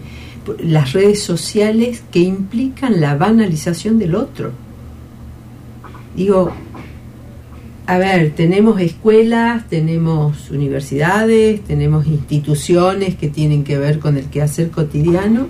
[0.59, 4.51] las redes sociales que implican la banalización del otro.
[6.17, 6.51] Digo,
[7.87, 14.71] a ver, tenemos escuelas, tenemos universidades, tenemos instituciones que tienen que ver con el quehacer
[14.71, 15.47] cotidiano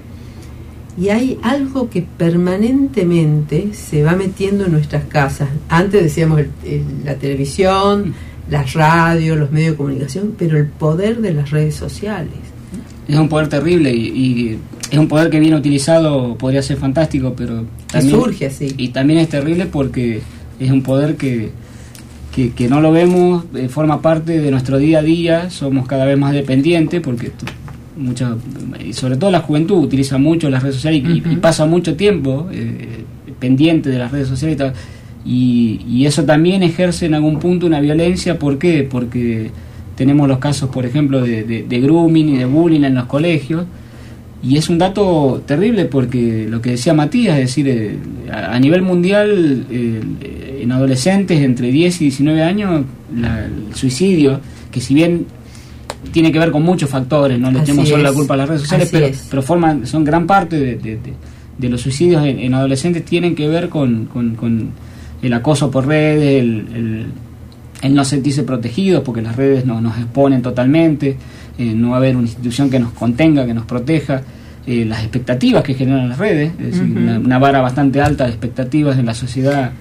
[0.98, 5.48] y hay algo que permanentemente se va metiendo en nuestras casas.
[5.68, 8.14] Antes decíamos el- el- la televisión,
[8.50, 12.32] las radios, los medios de comunicación, pero el poder de las redes sociales.
[13.08, 14.58] Es un poder terrible y, y
[14.90, 18.74] es un poder que bien utilizado podría ser fantástico, pero también, surge así.
[18.76, 20.20] Y también es terrible porque
[20.60, 21.50] es un poder que,
[22.34, 26.04] que, que no lo vemos, eh, forma parte de nuestro día a día, somos cada
[26.04, 27.32] vez más dependientes porque
[27.96, 28.36] mucha,
[28.84, 32.48] y sobre todo la juventud utiliza mucho las redes sociales y, y pasa mucho tiempo
[32.52, 33.04] eh,
[33.38, 34.72] pendiente de las redes sociales y tal.
[35.24, 38.82] Y, y eso también ejerce en algún punto una violencia, ¿por qué?
[38.88, 39.50] Porque
[39.96, 43.64] tenemos los casos, por ejemplo, de, de, de grooming y de bullying en los colegios,
[44.42, 47.96] y es un dato terrible porque lo que decía Matías, es decir, eh,
[48.32, 50.00] a, a nivel mundial, eh,
[50.62, 52.84] en adolescentes entre 10 y 19 años,
[53.16, 54.40] la- el suicidio,
[54.72, 55.26] que si bien
[56.12, 58.62] tiene que ver con muchos factores, no le echemos solo la culpa a las redes
[58.62, 59.26] sociales, Así pero, es.
[59.30, 61.12] pero forman, son gran parte de, de- de-
[61.58, 64.70] de los suicidios en, en adolescentes tienen que ver con, con- con
[65.22, 67.06] el acoso por redes, el, el-
[67.82, 71.16] el no sentirse protegidos, porque las redes no- nos exponen totalmente,
[71.58, 74.22] eh, no va a haber una institución que nos contenga, que nos proteja,
[74.66, 76.84] eh, las expectativas que generan las redes, es Ujú.
[76.96, 79.72] una, una vara bastante alta de expectativas en la sociedad,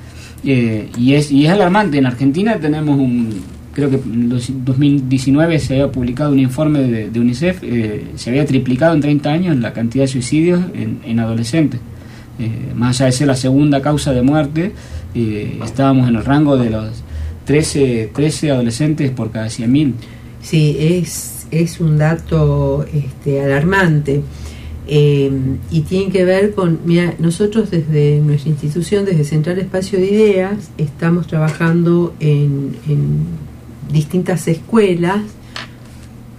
[0.43, 1.97] eh, y, es, y es alarmante.
[1.99, 3.29] En Argentina tenemos un,
[3.73, 8.29] creo que en los 2019 se había publicado un informe de, de UNICEF, eh, se
[8.29, 11.79] había triplicado en 30 años la cantidad de suicidios en, en adolescentes.
[12.39, 14.71] Eh, más allá de ser la segunda causa de muerte,
[15.13, 17.03] eh, estábamos en el rango de los
[17.45, 19.93] 13, 13 adolescentes por cada 100.000.
[20.41, 24.21] Sí, es, es un dato este, alarmante.
[24.87, 25.31] Eh,
[25.69, 30.71] y tiene que ver con, mira, nosotros desde nuestra institución, desde Central Espacio de Ideas,
[30.77, 33.19] estamos trabajando en, en
[33.91, 35.21] distintas escuelas,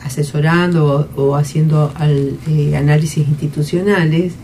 [0.04, 4.34] asesorando o, haciendo al- eh, análisis institucionales,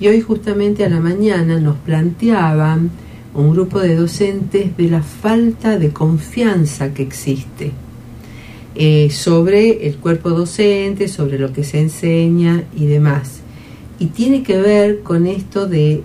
[0.00, 2.90] y hoy justamente a la mañana nos planteaban
[3.34, 7.72] un grupo de docentes de la falta de confianza que existe
[8.76, 13.40] eh, sobre el cuerpo docente, sobre lo que se enseña y demás.
[14.00, 16.02] Y tiene que ver con esto de,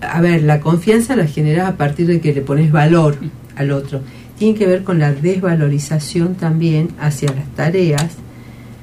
[0.00, 3.16] a ver, la confianza la generas a partir de que le pones valor
[3.54, 4.00] al otro.
[4.38, 8.12] Tiene que ver con la desvalorización también hacia las tareas,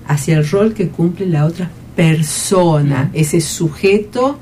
[0.08, 4.38] hacia el rol que cumple la otra persona, ese sujeto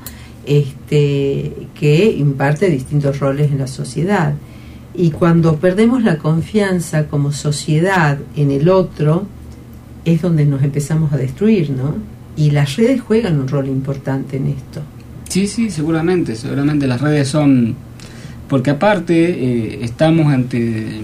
[0.45, 4.34] este, que imparte distintos roles en la sociedad.
[4.95, 9.26] Y cuando perdemos la confianza como sociedad en el otro,
[10.05, 11.95] es donde nos empezamos a destruir, ¿no?
[12.36, 14.82] Y las redes juegan un rol importante en esto.
[15.30, 17.76] Sí, sí, seguramente, seguramente las redes son...
[18.47, 21.01] Porque aparte eh, estamos ante,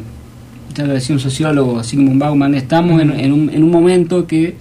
[0.76, 4.56] ya lo decía un sociólogo, Sigmund Bauman, estamos en, en, un, en un momento que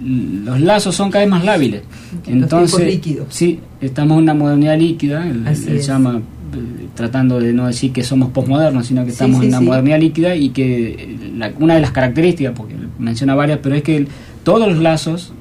[0.00, 1.82] los lazos son cada vez más lábiles.
[2.26, 7.92] Entonces, sí, estamos en una modernidad líquida, él, él llama eh, tratando de no decir
[7.92, 11.80] que somos posmodernos, sino que estamos en una modernidad líquida y que la, una de
[11.80, 14.06] las características, porque menciona varias, pero es que
[14.42, 15.32] todos los lazos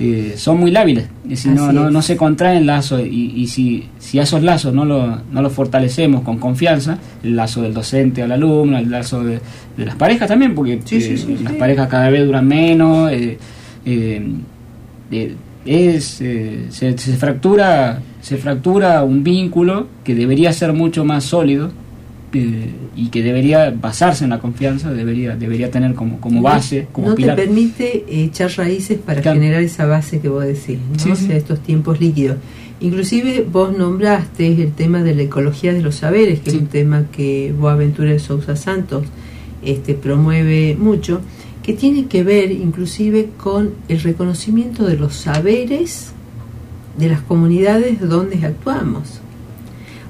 [0.00, 3.88] eh, son muy lábiles, es decir, no, no, no, se contraen lazos y, y si,
[3.98, 8.22] si a esos lazos no los no lo fortalecemos con confianza, el lazo del docente
[8.22, 9.40] al alumno, el lazo de,
[9.76, 13.38] de las parejas también, porque eh, las parejas cada vez duran menos, eh,
[15.64, 21.70] es, se, se fractura se fractura un vínculo que debería ser mucho más sólido
[22.36, 27.08] eh, y que debería basarse en la confianza, debería debería tener como, como base, como
[27.10, 27.36] no pilar.
[27.36, 29.38] te permite echar raíces para Claro.
[29.40, 30.98] generar esa base que vos decís, ¿no?
[30.98, 31.26] Sí, o sí.
[31.26, 32.36] sea, estos tiempos líquidos.
[32.80, 37.04] Inclusive vos nombraste el tema de la ecología de los saberes, que es un tema
[37.10, 39.04] que Boaventura de Sousa Santos
[39.62, 41.22] este, promueve mucho,
[41.62, 46.12] que tiene que ver inclusive con el reconocimiento de los saberes
[46.98, 49.20] de las comunidades donde actuamos.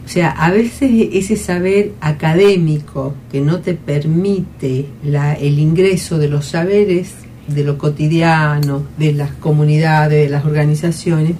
[0.07, 6.29] O sea, a veces ese saber académico que no te permite la, el ingreso de
[6.29, 7.13] los saberes
[7.49, 11.33] de lo cotidiano, de las comunidades, de las organizaciones,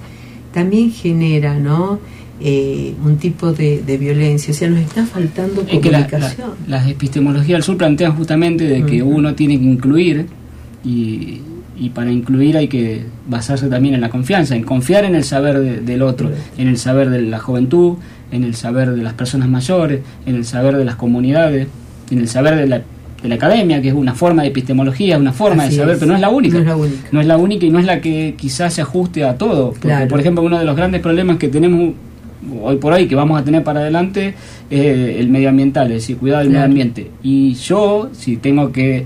[0.53, 1.99] también genera ¿no?
[2.39, 4.51] Eh, un tipo de, de violencia.
[4.51, 6.51] O sea, nos está faltando Es que la- la- comunicación.
[6.67, 10.27] las epistemologías del sur plantean justamente de que uno tiene que incluir
[10.85, 11.41] y,
[11.79, 15.59] y para incluir hay que basarse también en la confianza, en confiar en el saber
[15.59, 17.95] de- del otro, en el saber de la juventud,
[18.31, 21.67] en el saber de las personas mayores, en el saber de las comunidades,
[22.11, 22.81] en el saber de la,
[23.23, 25.99] de la academia, que es una forma de epistemología, una forma Así de saber, es.
[25.99, 26.55] pero no es la única.
[26.55, 27.07] No es la única.
[27.11, 29.69] No es la única y no es la que quizás se ajuste a todo.
[29.69, 30.07] Porque, Claro.
[30.07, 31.93] por ejemplo, uno de los grandes problemas que tenemos
[32.61, 34.35] hoy por hoy, que vamos a tener para adelante,
[34.69, 36.69] es el medioambiental, es decir, cuidado del Claro.
[36.69, 37.11] medio ambiente.
[37.23, 39.05] Y yo, si tengo que,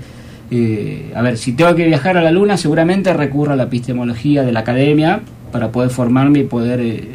[0.50, 4.42] eh, a ver, si tengo que viajar a la Luna, seguramente recurro a la epistemología
[4.42, 5.20] de la academia
[5.50, 7.08] para poder formarme y poder eh,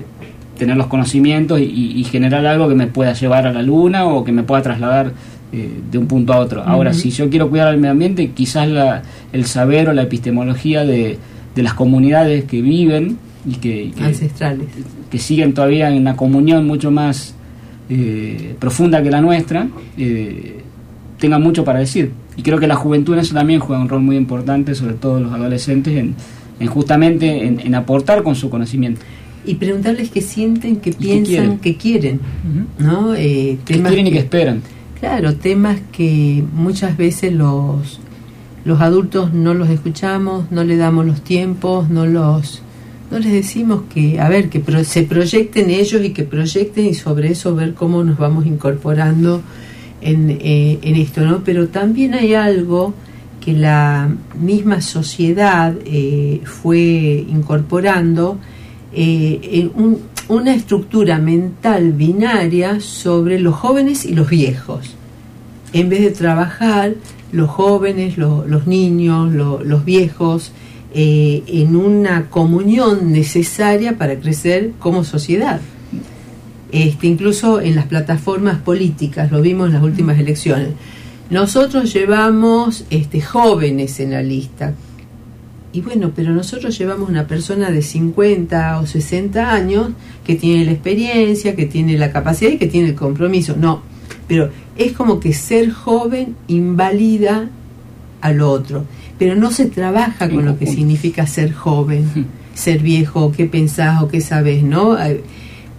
[0.58, 1.64] tener los conocimientos y,
[1.96, 5.12] y generar algo que me pueda llevar a la Luna o que me pueda trasladar
[5.54, 6.62] eh, de un punto a otro.
[6.64, 10.84] Ahora, si yo quiero cuidar el medio ambiente, quizás la, el saber o la epistemología
[10.86, 11.18] de,
[11.56, 14.68] de las comunidades que viven y que, y que- ancestrales.
[15.10, 17.34] que siguen todavía en una comunión mucho más
[17.90, 20.60] eh, profunda que la nuestra, eh,
[21.20, 22.12] tengan mucho para decir.
[22.36, 25.20] Y creo que la juventud en eso también juega un rol muy importante, sobre todo
[25.20, 26.14] los adolescentes, en,
[26.60, 29.02] en justamente en, en aportar con su conocimiento.
[29.48, 31.60] Y preguntarles qué sienten, qué qué piensan, quieren?
[31.60, 32.20] qué quieren.
[32.80, 33.16] ¿no?
[33.16, 34.62] Eh, ¿Qué temas quieren y qué esperan?
[35.00, 38.00] Claro, temas que muchas veces los,
[38.66, 42.62] los adultos no los escuchamos, no le damos los tiempos, no los
[43.10, 46.94] no les decimos que, a ver, que pro- se proyecten ellos y que proyecten y
[46.94, 49.42] sobre eso ver cómo nos vamos incorporando
[50.02, 51.42] en, eh, en esto, ¿no?
[51.46, 52.94] Pero también hay algo
[53.40, 58.40] que la misma sociedad eh, fue incorporando,
[58.94, 64.94] eh, en un- una estructura mental binaria sobre los jóvenes y los viejos.
[65.74, 66.94] En vez de trabajar
[67.32, 70.52] los jóvenes, lo- los niños, lo- los viejos,
[70.94, 75.60] eh, en una comunión necesaria para crecer como sociedad.
[76.72, 80.70] Este, incluso en las plataformas políticas, lo vimos en las últimas elecciones.
[81.30, 84.74] Nosotros llevamos este, jóvenes en la lista.
[85.78, 89.90] Y bueno, pero nosotros llevamos una persona de 50 o 60 años
[90.26, 93.56] que tiene la experiencia, que tiene la capacidad y que tiene el compromiso.
[93.56, 93.84] No,
[94.28, 97.52] pero es como que ser joven invalida
[98.22, 98.86] al otro.
[99.20, 102.26] Pero no se trabaja con lo que significa ser joven,
[102.56, 104.98] ser viejo, qué pensás o qué sabes, ¿no?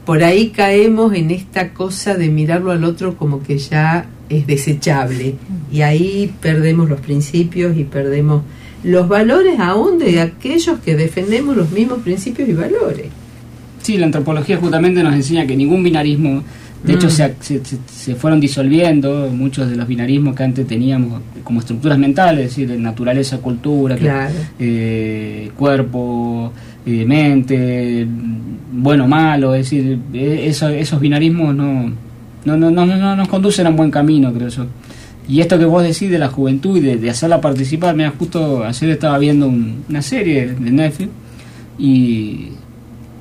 [0.07, 5.34] Por ahí caemos en esta cosa de mirarlo al otro como que ya es desechable.
[5.72, 8.42] Y ahí perdemos los principios y perdemos
[8.84, 13.06] los valores aún de aquellos que defendemos los mismos principios y valores.
[13.82, 16.42] Sí, la antropología justamente nos enseña que ningún binarismo,
[16.84, 17.10] de hecho Mm.
[17.10, 21.98] se, se- se- se fueron disolviendo muchos de los binarismos que antes teníamos como estructuras
[21.98, 24.04] mentales, es decir, de naturaleza, cultura, que-
[24.60, 26.52] eh, cuerpo,
[26.86, 28.06] eh, mente,
[28.72, 31.90] bueno, malo, es decir, eh, eso- esos binarismos no,
[32.44, 34.66] no, no, no, no nos conducen a un buen camino, creo yo.
[35.28, 38.64] Y esto que vos decís de la juventud y de, de hacerla participar, mira, justo
[38.64, 41.10] ayer estaba viendo un- una serie de Netflix
[41.78, 42.48] y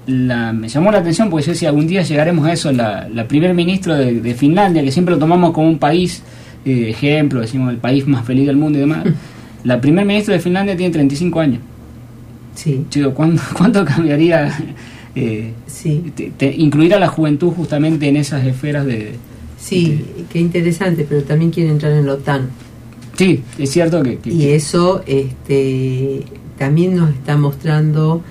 [0.08, 3.28] la, me llamó la atención porque yo decía, algún día llegaremos a eso, la, la
[3.28, 6.24] primer ministro de, de Finlandia, que siempre lo tomamos como un país
[6.66, 9.06] eh, ejemplo, decimos el país más feliz del mundo y demás,
[9.64, 11.60] la primer ministra de Finlandia tiene 35 años.
[12.56, 12.86] Sí.
[12.90, 14.50] Chico, ¿cuánto, cuánto cambiaría
[15.14, 16.12] eh, Sí.
[16.16, 19.16] te- te- incluir a la juventud justamente en esas esferas de...
[19.58, 22.50] Sí, qué interesante, pero también quiere entrar en la OTAN.
[23.18, 24.18] Sí, es cierto que...
[24.20, 26.22] que- Y eso este,
[26.58, 28.22] también nos está mostrando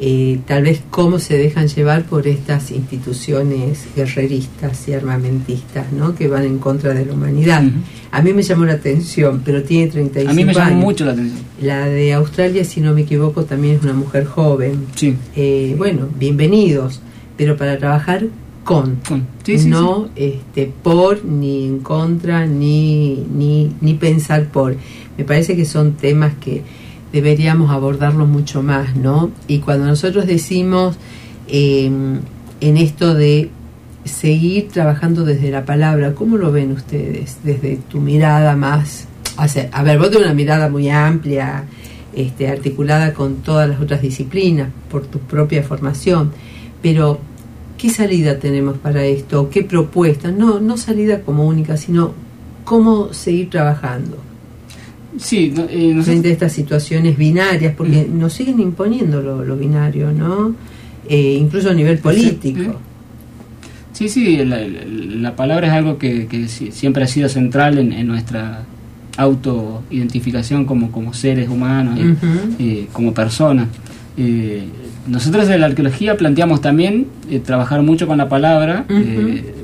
[0.00, 6.14] eh, tal vez cómo se dejan llevar por estas instituciones guerreristas y armamentistas ¿no?
[6.14, 7.64] que van en contra de la humanidad.
[8.12, 10.84] A mí me llamó la atención, pero tiene 35 a mí me llamó años.
[10.84, 11.40] mucho la atención.
[11.60, 14.86] La de Australia, si no me equivoco, también es una mujer joven.
[14.94, 15.16] Sí.
[15.34, 17.00] Eh, bueno, bienvenidos,
[17.36, 18.26] pero para trabajar
[18.68, 24.76] con, Con- sí, sí, no Este, por, ni en contra, ni, ni, ni pensar por.
[25.16, 26.62] Me parece que son temas que
[27.10, 29.30] deberíamos abordarlos mucho más, ¿no?
[29.46, 30.96] Y cuando nosotros decimos
[31.48, 31.86] eh,
[32.60, 33.48] en esto de
[34.04, 37.38] seguir trabajando desde la palabra, ¿cómo lo ven ustedes?
[37.44, 39.08] Desde tu mirada más...
[39.48, 41.64] sea, a ver, vos tenés una mirada muy amplia,
[42.14, 46.32] este, articulada con todas las otras disciplinas, por tu propia formación,
[46.82, 47.18] pero
[47.78, 49.48] ¿qué salida tenemos para esto?
[49.50, 50.30] ¿Qué propuesta?
[50.30, 52.12] No, no salida como única, sino
[52.64, 54.18] cómo seguir trabajando
[55.18, 60.12] Sí, no- eh, frente a estas situaciones binarias, porque nos siguen imponiendo lo, lo binario,
[60.12, 60.54] ¿no?
[61.08, 62.74] Eh, incluso a nivel político.
[63.94, 67.78] Sí, sí, la, la- la palabra es algo que, que si- siempre ha sido central
[67.78, 68.64] en, en nuestra
[69.16, 71.98] autoidentificación como, como seres humanos,
[72.58, 73.68] eh, como personas.
[74.18, 74.64] Eh,
[75.06, 78.84] nosotros en la arqueología planteamos también eh, trabajar mucho con la palabra.
[78.90, 79.54] Eh,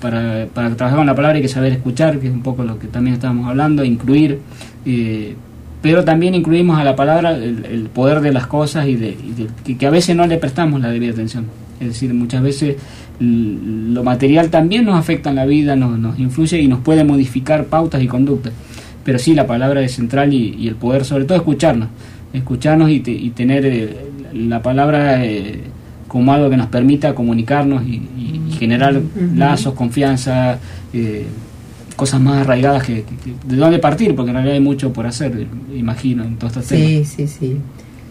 [0.00, 2.78] para, para trabajar con la palabra hay que saber escuchar, que es un poco lo
[2.78, 4.38] que también estábamos hablando, incluir.
[4.84, 5.34] eh,
[5.82, 9.32] pero también incluimos a la palabra el, el poder de las cosas y, de, y
[9.64, 11.44] de- que, a veces no le prestamos la debida atención.
[11.80, 12.76] Es decir, muchas veces
[13.20, 17.66] lo material también nos afecta en la vida, nos, nos influye y nos puede modificar
[17.66, 18.52] pautas y conductas.
[19.04, 21.88] Pero sí, la palabra es central y, y el poder, sobre todo, escucharnos.
[22.36, 23.96] Escucharnos y, te- y tener eh,
[24.32, 25.60] la palabra eh,
[26.08, 29.00] como algo que nos permita comunicarnos y, y- y generar
[29.34, 30.58] lazos, confianza,
[30.92, 31.26] eh,
[31.96, 35.06] cosas más arraigadas que, que- que- de dónde partir, porque en realidad hay mucho por
[35.06, 36.88] hacer, imagino, en todos estos temas.
[36.88, 37.56] Sí, sí, sí.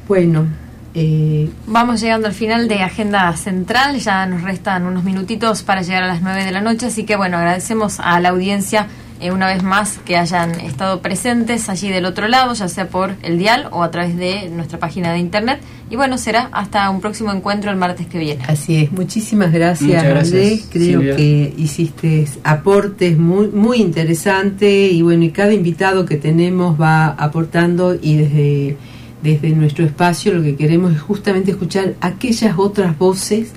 [0.08, 0.46] Bueno,
[0.94, 6.04] eh, Vamos llegando al final de Agenda Central, ya nos restan unos minutitos para llegar
[6.04, 8.88] a las 9 de la noche, así que bueno, agradecemos a la audiencia
[9.22, 13.16] eh, una vez más que hayan estado presentes allí del otro lado, ya sea por
[13.24, 15.60] el dial o a través de nuestra página de internet.
[15.90, 18.44] Y bueno, será hasta un próximo encuentro el martes que viene.
[18.48, 20.68] Así es, muchísimas gracias, gracias, Andrés.
[20.70, 21.16] Creo Silvia.
[21.16, 27.96] que hiciste aportes muy, muy interesantes y bueno, y cada invitado que tenemos va aportando
[28.02, 28.78] y desde,
[29.24, 33.54] desde nuestro espacio lo que queremos es justamente escuchar aquellas otras voces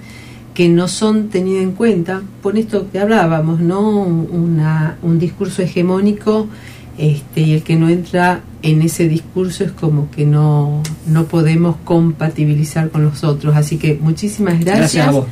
[0.58, 3.90] que no son tenidas en cuenta por esto que hablábamos, ¿no?
[4.00, 6.48] Una, un discurso hegemónico
[6.98, 11.76] este, y el que no entra en ese discurso es como que no, no podemos
[11.84, 13.54] compatibilizar con los otros.
[13.54, 14.78] Así que muchísimas gracias.
[14.78, 15.26] Gracias a vos.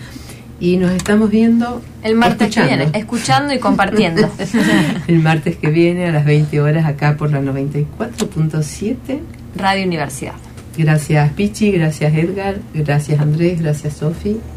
[0.60, 2.70] Y nos estamos viendo El martes escuchando.
[2.70, 4.30] que viene, escuchando y compartiendo.
[5.08, 9.18] el martes que viene a las 20 horas acá por la 94.7.
[9.56, 10.34] Radio Universidad.
[10.78, 14.36] Gracias Pichi, gracias Edgar, gracias Andrés, gracias Sofi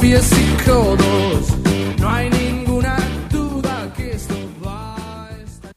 [0.00, 1.56] pies y codos.
[1.98, 2.96] No hay ninguna
[3.30, 4.34] duda que esto
[4.64, 5.72] va a estar.